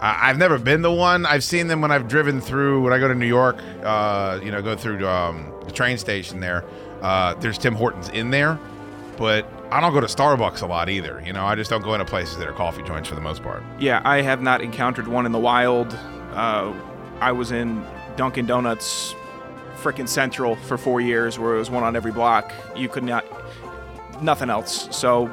[0.00, 1.24] I've never been to one.
[1.24, 2.82] I've seen them when I've driven through.
[2.82, 6.40] When I go to New York, uh, you know, go through um, the train station
[6.40, 6.64] there.
[7.00, 8.58] Uh, there's Tim Hortons in there,
[9.16, 11.22] but I don't go to Starbucks a lot either.
[11.24, 13.42] You know, I just don't go into places that are coffee joints for the most
[13.42, 13.62] part.
[13.78, 15.92] Yeah, I have not encountered one in the wild.
[16.32, 16.74] Uh,
[17.20, 17.84] I was in
[18.16, 19.14] Dunkin' Donuts,
[19.76, 22.52] frickin' Central for four years, where it was one on every block.
[22.76, 23.24] You could not,
[24.22, 24.88] nothing else.
[24.96, 25.32] So,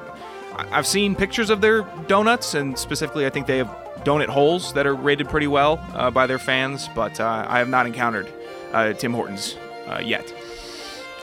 [0.56, 4.86] I've seen pictures of their donuts, and specifically, I think they have donut holes that
[4.86, 6.90] are rated pretty well uh, by their fans.
[6.96, 8.32] But uh, I have not encountered
[8.74, 9.58] uh, Tim Hortons
[10.04, 10.34] yet.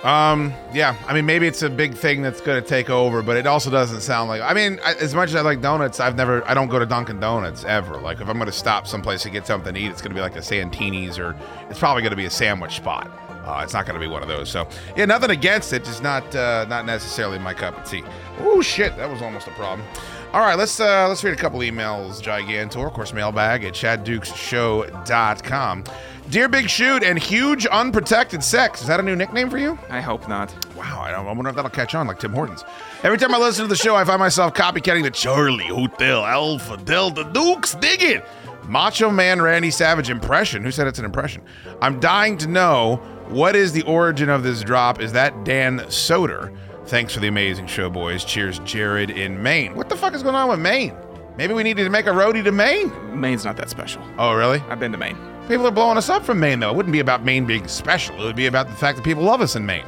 [0.04, 3.36] Um, yeah, I mean, maybe it's a big thing that's going to take over, but
[3.36, 4.40] it also doesn't sound like.
[4.40, 6.86] I mean, I, as much as I like donuts, I've never, I don't go to
[6.86, 7.96] Dunkin' Donuts ever.
[7.98, 10.14] Like, if I'm going to stop someplace to get something to eat, it's going to
[10.14, 11.34] be like a Santini's or
[11.68, 13.10] it's probably going to be a sandwich spot.
[13.44, 14.48] Uh, it's not going to be one of those.
[14.48, 18.04] So, yeah, nothing against it, just not, uh, not necessarily my cup of tea.
[18.40, 19.84] Oh shit, that was almost a problem.
[20.32, 22.22] All right, let's uh, let's read a couple emails.
[22.22, 25.84] Gigantor, of course, mailbag at chaddukeshow.com.
[26.28, 28.82] Dear Big Shoot and huge unprotected sex.
[28.82, 29.78] Is that a new nickname for you?
[29.88, 30.54] I hope not.
[30.76, 32.62] Wow, I, don't, I wonder if that'll catch on like Tim Hortons.
[33.02, 36.76] Every time I listen to the show, I find myself copycatting the Charlie Hotel Alpha
[36.76, 37.74] Delta Dukes.
[37.76, 38.22] Dig it!
[38.66, 40.62] Macho Man Randy Savage impression.
[40.62, 41.40] Who said it's an impression?
[41.80, 42.96] I'm dying to know
[43.28, 45.00] what is the origin of this drop.
[45.00, 46.54] Is that Dan Soder?
[46.88, 48.24] Thanks for the amazing show, boys.
[48.24, 49.74] Cheers, Jared in Maine.
[49.74, 50.94] What the fuck is going on with Maine?
[51.36, 52.90] Maybe we needed to make a roadie to Maine.
[53.20, 54.02] Maine's not that special.
[54.18, 54.60] Oh, really?
[54.70, 55.16] I've been to Maine.
[55.48, 56.70] People are blowing us up from Maine, though.
[56.70, 58.16] It wouldn't be about Maine being special.
[58.20, 59.84] It would be about the fact that people love us in Maine.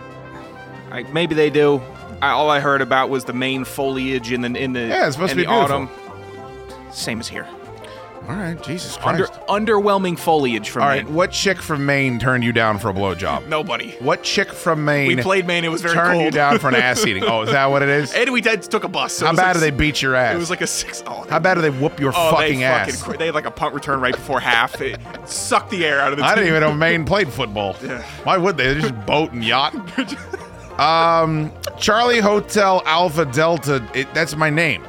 [0.91, 1.81] I, maybe they do.
[2.21, 5.17] I, all I heard about was the main foliage in the in the Yeah, it's
[5.17, 5.87] supposed in to be the autumn.
[5.87, 6.93] beautiful.
[6.93, 7.49] Same as here.
[8.29, 9.41] All right, Jesus Under, Christ.
[9.49, 11.15] underwhelming foliage from All right, Maine.
[11.15, 13.47] what chick from Maine turned you down for a blowjob?
[13.49, 13.93] Nobody.
[13.99, 15.09] What chick from Maine?
[15.09, 15.65] We played Maine.
[15.65, 16.25] It was very turned cold.
[16.27, 17.25] you down for an ass eating.
[17.25, 18.13] Oh, is that what it is?
[18.13, 19.15] And we did, took a bus.
[19.15, 20.35] so it How was bad like do they beat your ass?
[20.37, 21.03] It was like a six.
[21.07, 22.91] Oh, How bad do they whoop your oh, fucking they ass?
[23.01, 24.81] Fucking, cr- they had like a punt return right before half.
[24.81, 26.57] It sucked the air out of the I didn't team.
[26.57, 27.75] even know Maine played football.
[27.83, 28.03] Yeah.
[28.25, 28.75] Why would they?
[28.75, 29.75] They just boat and yacht.
[30.79, 33.83] um, Charlie Hotel Alpha Delta.
[33.95, 34.85] It, that's my name.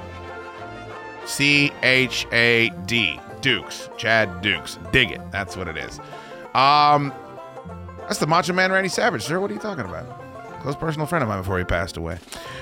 [1.32, 3.90] C H A D Dukes.
[3.98, 4.78] Chad Dukes.
[4.92, 5.22] Dig it.
[5.32, 6.00] That's what it is.
[6.54, 7.14] Um,
[8.02, 9.40] that's the Macho Man Randy Savage, sir.
[9.40, 10.22] What are you talking about?
[10.62, 12.20] Close personal friend of mine before he passed away.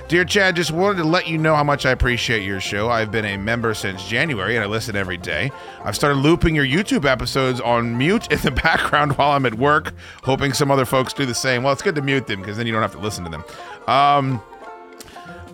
[0.08, 2.90] Dear Chad, just wanted to let you know how much I appreciate your show.
[2.90, 5.52] I've been a member since January and I listen every day.
[5.84, 9.94] I've started looping your YouTube episodes on mute in the background while I'm at work,
[10.24, 11.62] hoping some other folks do the same.
[11.62, 13.44] Well, it's good to mute them because then you don't have to listen to them.
[13.88, 14.42] Um,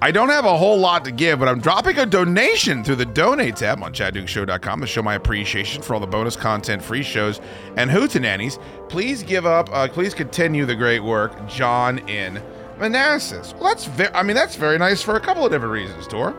[0.01, 3.05] I don't have a whole lot to give, but I'm dropping a donation through the
[3.05, 7.39] donate tab on chaddukeshow.com to show my appreciation for all the bonus content, free shows,
[7.77, 8.59] and hootenannies.
[8.89, 12.41] Please give up, uh, please continue the great work, John in
[12.77, 13.53] Manassas.
[13.53, 16.35] Well, that's very, I mean, that's very nice for a couple of different reasons, Tor.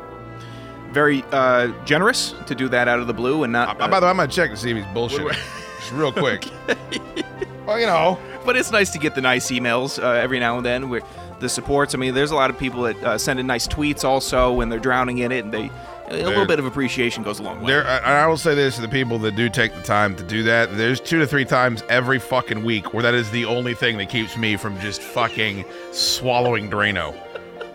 [0.93, 3.81] Very uh, generous to do that out of the blue and not.
[3.81, 5.33] Uh, by the way, I'm going to check to see if he's bullshitting.
[5.79, 6.47] Just real quick.
[7.67, 8.19] Well, you know.
[8.45, 10.89] But it's nice to get the nice emails uh, every now and then.
[10.89, 11.03] Where
[11.41, 11.95] the supports.
[11.95, 14.69] I mean, there's a lot of people that uh, send in nice tweets also when
[14.69, 15.71] they're drowning in it, and they
[16.09, 17.73] a little There- bit of appreciation goes a long way.
[17.73, 20.23] There, and I will say this to the people that do take the time to
[20.23, 20.77] do that.
[20.77, 24.09] There's two to three times every fucking week where that is the only thing that
[24.09, 27.13] keeps me from just fucking swallowing Drano.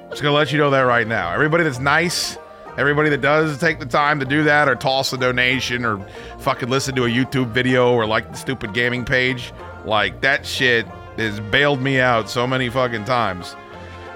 [0.10, 1.32] Just gonna let you know that right now.
[1.34, 2.38] Everybody that's nice,
[2.78, 6.00] everybody that does take the time to do that, or toss a donation, or
[6.40, 9.54] fucking listen to a YouTube video, or like the stupid gaming page,
[9.84, 10.86] like that shit
[11.18, 13.56] has bailed me out so many fucking times.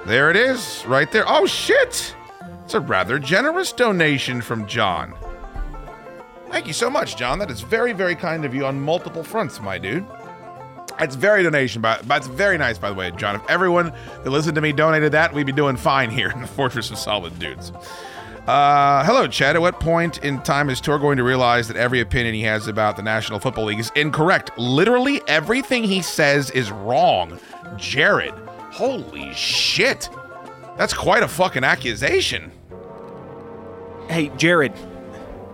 [0.06, 1.26] There it is, right there.
[1.28, 2.16] Oh shit!
[2.64, 5.14] It's a rather generous donation from John.
[6.50, 7.40] Thank you so much, John.
[7.40, 10.06] That is very, very kind of you on multiple fronts, my dude.
[11.00, 13.36] It's very donation, but that's very nice, by the way, John.
[13.36, 13.92] If everyone
[14.24, 16.98] that listened to me donated that, we'd be doing fine here in the Fortress of
[16.98, 17.72] Solid Dudes.
[18.48, 19.56] Uh, hello, Chad.
[19.56, 22.68] At what point in time is Tor going to realize that every opinion he has
[22.68, 24.56] about the National Football League is incorrect?
[24.56, 27.40] Literally everything he says is wrong.
[27.76, 28.36] Jared,
[28.72, 30.10] holy shit.
[30.78, 32.52] That's quite a fucking accusation.
[34.10, 34.74] Hey, Jared,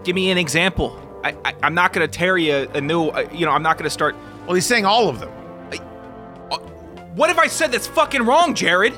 [0.04, 1.00] give me an example.
[1.24, 3.08] I, I I'm not gonna tear you a new.
[3.08, 4.18] Uh, you know, I'm not gonna start.
[4.46, 5.30] Well, he's saying all of them.
[7.16, 8.94] what if I said that's fucking wrong, Jared?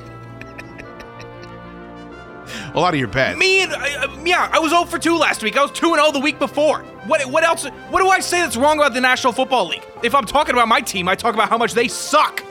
[2.74, 3.38] A lot of your bets.
[3.38, 5.56] Me and uh, yeah, I was 0 for 2 last week.
[5.56, 6.80] I was 2 and 0 the week before.
[7.06, 7.66] What what else?
[7.90, 9.84] What do I say that's wrong about the National Football League?
[10.02, 12.42] If I'm talking about my team, I talk about how much they suck.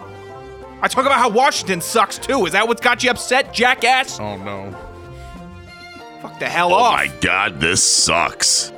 [0.82, 2.46] I talk about how Washington sucks too.
[2.46, 4.20] Is that what's got you upset, jackass?
[4.20, 4.76] Oh no.
[6.22, 6.94] Fuck the hell Oh off.
[6.98, 8.72] my god, this sucks.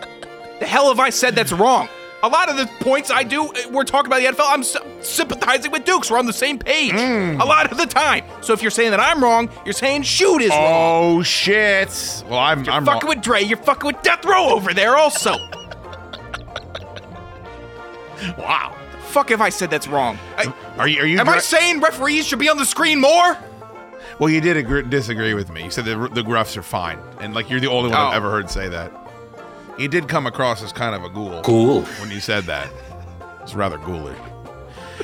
[0.59, 1.89] The hell have I said that's wrong?
[2.25, 4.47] A lot of the points I do, uh, we're talking about the NFL.
[4.49, 6.09] I'm sy- sympathizing with Dukes.
[6.09, 7.39] We're on the same page Mm.
[7.39, 8.23] a lot of the time.
[8.41, 10.59] So if you're saying that I'm wrong, you're saying shoot is wrong.
[11.17, 12.23] Oh shit.
[12.27, 13.43] Well, I'm You're I'm fucking with Dre.
[13.43, 15.35] You're fucking with Death Row over there also.
[18.37, 18.75] wow.
[19.09, 20.17] Fuck if I said that's wrong.
[20.37, 22.99] I, Are you are you am I dra- saying referees should be on the screen
[22.99, 23.37] more?
[24.19, 25.63] Well, you did agree, disagree with me.
[25.65, 28.17] You said the the gruffs are fine, and like you're the only one I've Oh.
[28.17, 28.91] ever heard say that.
[29.77, 31.41] You did come across as kind of a ghoul.
[31.41, 31.81] Ghoul.
[31.99, 32.69] When you said that,
[33.41, 34.17] it's rather ghoulish.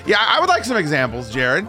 [0.05, 1.67] Yeah, I would like some examples, Jared,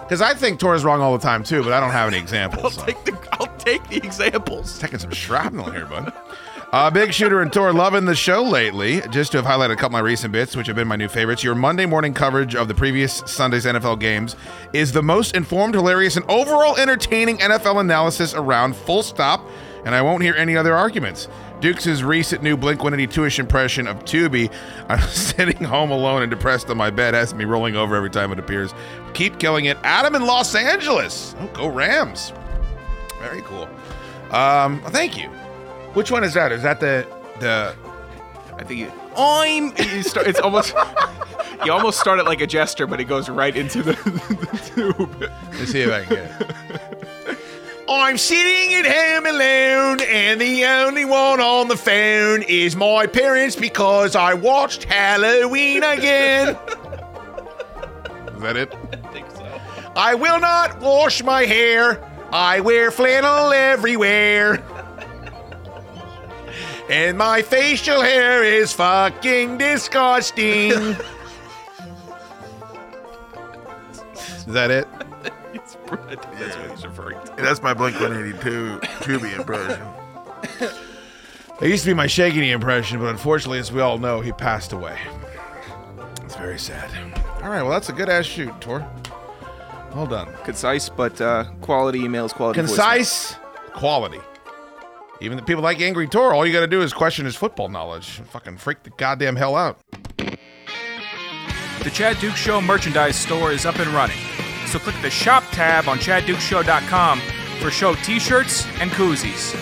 [0.00, 2.76] because I think Tor's wrong all the time too, but I don't have any examples.
[2.78, 4.78] I'll take the I'll take the examples.
[4.78, 6.12] Taking some shrapnel here, bud.
[6.72, 9.02] Uh, Big Shooter and Tor loving the show lately.
[9.10, 11.08] Just to have highlighted a couple of my recent bits, which have been my new
[11.08, 11.44] favorites.
[11.44, 14.36] Your Monday morning coverage of the previous Sunday's NFL games
[14.72, 18.74] is the most informed, hilarious, and overall entertaining NFL analysis around.
[18.74, 19.46] Full stop.
[19.84, 21.28] And I won't hear any other arguments.
[21.60, 24.52] Dukes' recent new Blink 182ish impression of Tubi.
[24.88, 28.32] I'm sitting home alone and depressed on my bed, has me rolling over every time
[28.32, 28.74] it appears.
[29.14, 29.76] Keep killing it.
[29.82, 31.34] Adam in Los Angeles.
[31.40, 32.32] Oh, go Rams.
[33.20, 33.68] Very cool.
[34.30, 35.28] Um, thank you.
[35.94, 36.52] Which one is that?
[36.52, 37.06] Is that the
[37.38, 37.74] the?
[38.56, 39.72] I think you, I'm.
[39.96, 40.74] You start, it's almost.
[41.64, 45.30] You almost start it like a gesture, but it goes right into the, the tube.
[45.52, 46.91] Let's see if I can get it.
[47.92, 53.54] I'm sitting at home alone, and the only one on the phone is my parents
[53.54, 56.48] because I watched Halloween again.
[58.34, 58.74] is that it?
[58.92, 59.60] I think so.
[59.94, 62.02] I will not wash my hair.
[62.32, 64.64] I wear flannel everywhere.
[66.88, 70.72] And my facial hair is fucking disgusting.
[74.12, 74.88] is that it?
[75.92, 77.34] It's, I think that's what he's referring to.
[77.36, 79.86] That's my Blink 182 Tubi impression.
[81.60, 84.72] It used to be my Shaggy impression, but unfortunately, as we all know, he passed
[84.72, 84.98] away.
[86.22, 86.90] It's very sad.
[87.42, 88.84] All right, well, that's a good Ask Shood, Tor.
[89.94, 90.32] Well done.
[90.44, 92.66] Concise, but uh, quality emails, quality voicemails.
[92.66, 93.36] Concise,
[93.74, 94.18] quality.
[95.20, 97.68] Even the people like Angry Tor, all you got to do is question his football
[97.68, 98.20] knowledge.
[98.30, 99.78] Fucking freak the goddamn hell out.
[101.84, 104.18] The Chad Duke Show merchandise store is up and running.
[104.72, 107.20] So click the shop tab on chaddukeshow.com
[107.60, 109.54] for show t-shirts and koozies.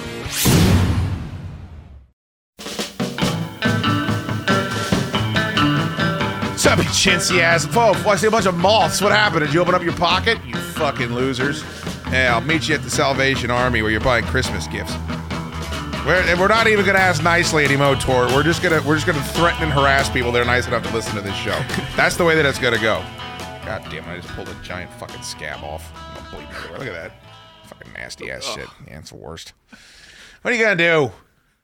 [6.46, 7.66] What's up, you chintzy ass?
[7.66, 9.02] Folks, I see a bunch of moths.
[9.02, 9.44] What happened?
[9.44, 10.38] Did you open up your pocket?
[10.46, 11.64] You fucking losers.
[12.12, 14.94] Yeah, I'll meet you at the Salvation Army where you're buying Christmas gifts.
[16.06, 18.28] We're, and we're not even gonna ask nicely anymore, Tor.
[18.28, 20.94] We're just gonna we're just gonna threaten and harass people that are nice enough to
[20.94, 21.60] listen to this show.
[21.96, 23.04] That's the way that it's gonna go.
[23.70, 24.08] God damn it!
[24.08, 25.92] I just pulled a giant fucking scab off.
[26.16, 26.78] I'm bleeding everywhere.
[26.80, 27.12] Look at that.
[27.68, 28.66] Fucking nasty ass shit.
[28.88, 29.52] Yeah, it's the worst.
[30.42, 31.12] What are you gonna do?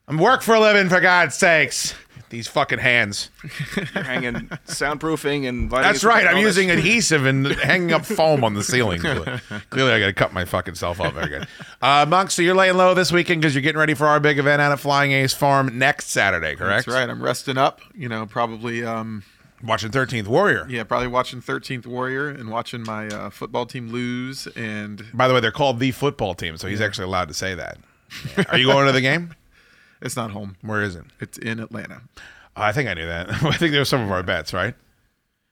[0.07, 1.95] I'm work for a living, for God's sakes.
[2.29, 3.29] These fucking hands.
[3.75, 4.35] You're hanging
[4.67, 5.69] soundproofing and.
[5.69, 6.25] That's right.
[6.25, 9.01] I'm using adhesive and hanging up foam on the ceiling.
[9.69, 11.13] Clearly, I got to cut my fucking self up.
[11.13, 11.47] Very good.
[11.81, 14.39] Uh, Monk, so you're laying low this weekend because you're getting ready for our big
[14.39, 16.85] event out at Flying Ace Farm next Saturday, correct?
[16.85, 17.09] That's right.
[17.09, 17.81] I'm resting up.
[17.93, 19.23] You know, probably um,
[19.63, 20.65] watching 13th Warrior.
[20.69, 24.47] Yeah, probably watching 13th Warrior and watching my uh, football team lose.
[24.55, 27.55] And By the way, they're called the football team, so he's actually allowed to say
[27.55, 27.77] that.
[28.37, 28.43] Yeah.
[28.49, 29.33] Are you going to the game?
[29.99, 30.57] It's not home.
[30.61, 31.05] Where is it?
[31.19, 32.03] It's in Atlanta.
[32.55, 33.29] I think I knew that.
[33.43, 34.75] I think there were some of our bets, right?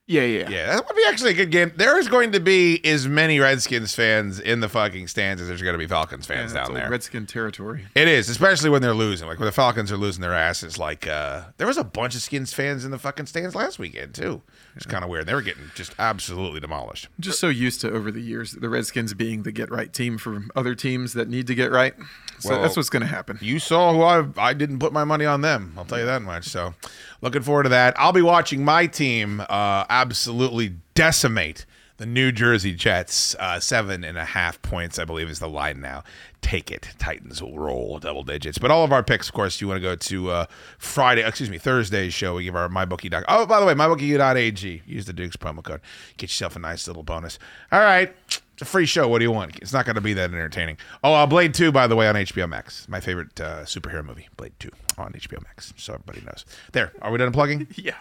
[0.08, 0.68] Yeah, yeah, yeah.
[0.76, 1.72] That would be actually a good game.
[1.76, 5.64] There is going to be as many Redskins fans in the fucking stands as there's
[5.64, 6.90] going to be Falcons fans Yeah, down there.
[6.92, 7.86] Redskin territory.
[7.96, 9.28] It is, especially when they're losing.
[9.28, 10.78] Like when the Falcons are losing their asses.
[10.78, 14.14] Like uh, there was a bunch of Skins fans in the fucking stands last weekend
[14.14, 14.44] too.
[14.76, 15.26] It's kind of weird.
[15.26, 17.08] They were getting just absolutely demolished.
[17.18, 20.18] I'm just so used to over the years the Redskins being the get right team
[20.18, 21.94] for other teams that need to get right.
[22.40, 23.38] So Well, that's what's going to happen.
[23.42, 25.74] You saw who I I didn't put my money on them.
[25.78, 26.46] I'll tell you that much.
[26.50, 26.74] So,
[27.22, 27.98] looking forward to that.
[27.98, 31.66] I'll be watching my team uh, absolutely decimate
[31.98, 33.36] the New Jersey Jets.
[33.40, 36.04] Uh, seven and a half points, I believe, is the line now.
[36.42, 36.90] Take it.
[36.98, 38.58] Titans will roll double digits.
[38.58, 40.46] But all of our picks, of course, you want to go to uh,
[40.78, 42.36] Friday, excuse me, Thursday's show.
[42.36, 43.24] We give our mybookie.
[43.28, 44.84] Oh, by the way, mybookie.ag.
[44.86, 45.82] Use the Duke's promo code.
[46.18, 47.40] Get yourself a nice little bonus.
[47.72, 48.14] All right.
[48.28, 49.08] It's a free show.
[49.08, 49.58] What do you want?
[49.58, 50.78] It's not going to be that entertaining.
[51.04, 52.88] Oh, uh, Blade 2, by the way, on HBO Max.
[52.88, 55.74] My favorite uh, superhero movie, Blade 2, on HBO Max.
[55.76, 56.46] So everybody knows.
[56.72, 56.94] There.
[57.02, 57.68] Are we done plugging?
[57.76, 57.96] Yeah.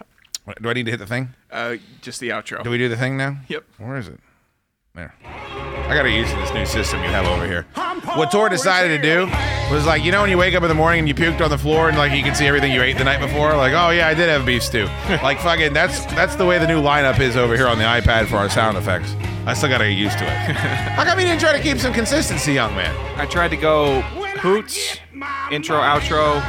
[0.60, 1.34] Do I need to hit the thing?
[1.50, 2.62] Uh, just the outro.
[2.62, 3.38] Do we do the thing now?
[3.48, 3.64] Yep.
[3.78, 4.20] Where is it?
[4.94, 5.14] There.
[5.24, 7.66] I gotta use this new system you have over here.
[8.14, 9.26] What Tor decided to do
[9.72, 11.50] was like, you know, when you wake up in the morning and you puked on
[11.50, 13.56] the floor and like you can see everything you ate the night before.
[13.56, 14.84] Like, oh yeah, I did have beef stew.
[15.22, 18.26] like fucking, that's that's the way the new lineup is over here on the iPad
[18.28, 19.14] for our sound effects.
[19.46, 20.30] I still gotta get used to it.
[20.56, 22.94] How come you didn't try to keep some consistency, young man?
[23.18, 24.98] I tried to go hoots,
[25.50, 26.40] intro, outro,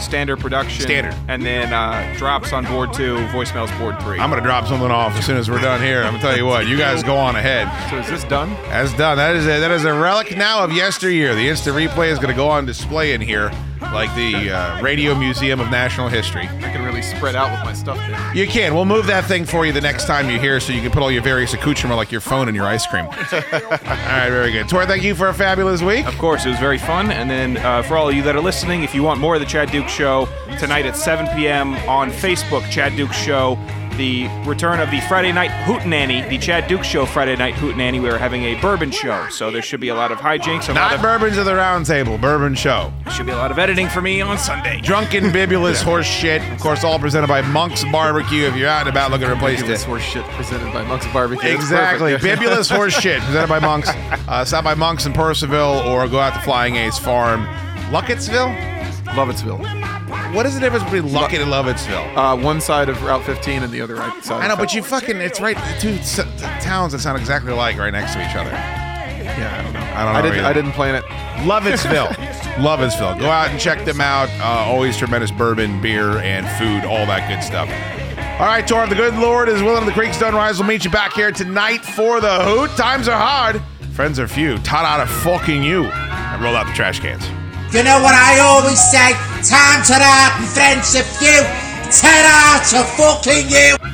[0.00, 1.14] standard production, Standard.
[1.28, 4.18] and then uh, drops on board two, voicemails board three.
[4.18, 6.02] I'm gonna drop something off as soon as we're done here.
[6.02, 7.68] I'm gonna tell you what, you guys go on ahead.
[7.90, 8.50] So is this done?
[8.68, 9.16] That's done.
[9.16, 11.34] That is a, that is a relic now of yesteryear.
[11.34, 13.50] The instant replay is gonna go on display in here,
[13.92, 16.42] like the uh, Radio Museum of National History.
[16.42, 18.34] I can really spread out with my stuff there.
[18.34, 18.74] You can.
[18.74, 21.02] We'll move that thing for you the next time you're here, so you can put
[21.02, 23.04] all your various accoutrement, like your phone and your ice cream.
[23.06, 24.68] all right, very good.
[24.68, 26.06] Tor, thank you for a fabulous week.
[26.06, 27.10] Of course, it was very fun.
[27.10, 29.40] And then uh, for all of you that are listening, if you want more of
[29.40, 30.28] the Chad Duke Show
[30.58, 31.74] tonight at 7 p.m.
[31.88, 33.58] on Facebook, Chad Duke Show.
[33.96, 38.02] The return of the Friday Night Hootenanny, the Chad Duke Show Friday Night Hootenanny.
[38.02, 40.68] We are having a bourbon show, so there should be a lot of hijinks.
[40.68, 42.92] A lot Not of, bourbons of the round table, bourbon show.
[43.04, 44.80] There should be a lot of editing for me on Sunday.
[44.80, 46.42] Drunken, bibulous horse shit.
[46.50, 48.46] Of course, all presented by Monk's Barbecue.
[48.46, 49.86] If you're out and about looking to replace This it.
[49.86, 51.50] horse shit presented by Monk's Barbecue.
[51.50, 52.14] Exactly.
[52.14, 52.40] perfect.
[52.42, 53.90] Bibulous horse shit presented by Monks.
[53.90, 57.46] Uh, stop by Monks in Purcellville or go out to Flying Ace Farm.
[57.92, 58.56] Luckettsville?
[59.14, 59.93] Lovettsville.
[60.34, 62.16] What is the difference between Luckett and Lovettsville?
[62.16, 64.42] Uh, one side of Route 15 and the other right side.
[64.42, 66.16] I know, but you fucking, it's right, two s-
[66.60, 68.50] towns that sound exactly alike right next to each other.
[68.50, 69.80] Yeah, I don't know.
[69.80, 70.18] I don't know.
[70.18, 70.38] I didn't.
[70.38, 70.46] either.
[70.48, 71.04] I didn't plan it.
[71.46, 72.08] Lovettsville.
[72.56, 73.18] Lovettsville.
[73.20, 74.28] Go out and check them out.
[74.40, 77.68] Uh, always tremendous bourbon, beer, and food, all that good stuff.
[78.40, 80.58] All right, Tor, if the good Lord is willing, the creek's done rise.
[80.58, 82.70] We'll meet you back here tonight for the hoot.
[82.76, 83.62] Times are hard,
[83.92, 84.58] friends are few.
[84.58, 85.84] Tot out of fucking you.
[85.84, 87.24] And roll out the trash cans.
[87.74, 89.18] You know what I always say?
[89.42, 91.42] Time to hard and friendship are few.
[92.06, 93.93] Out to fucking you.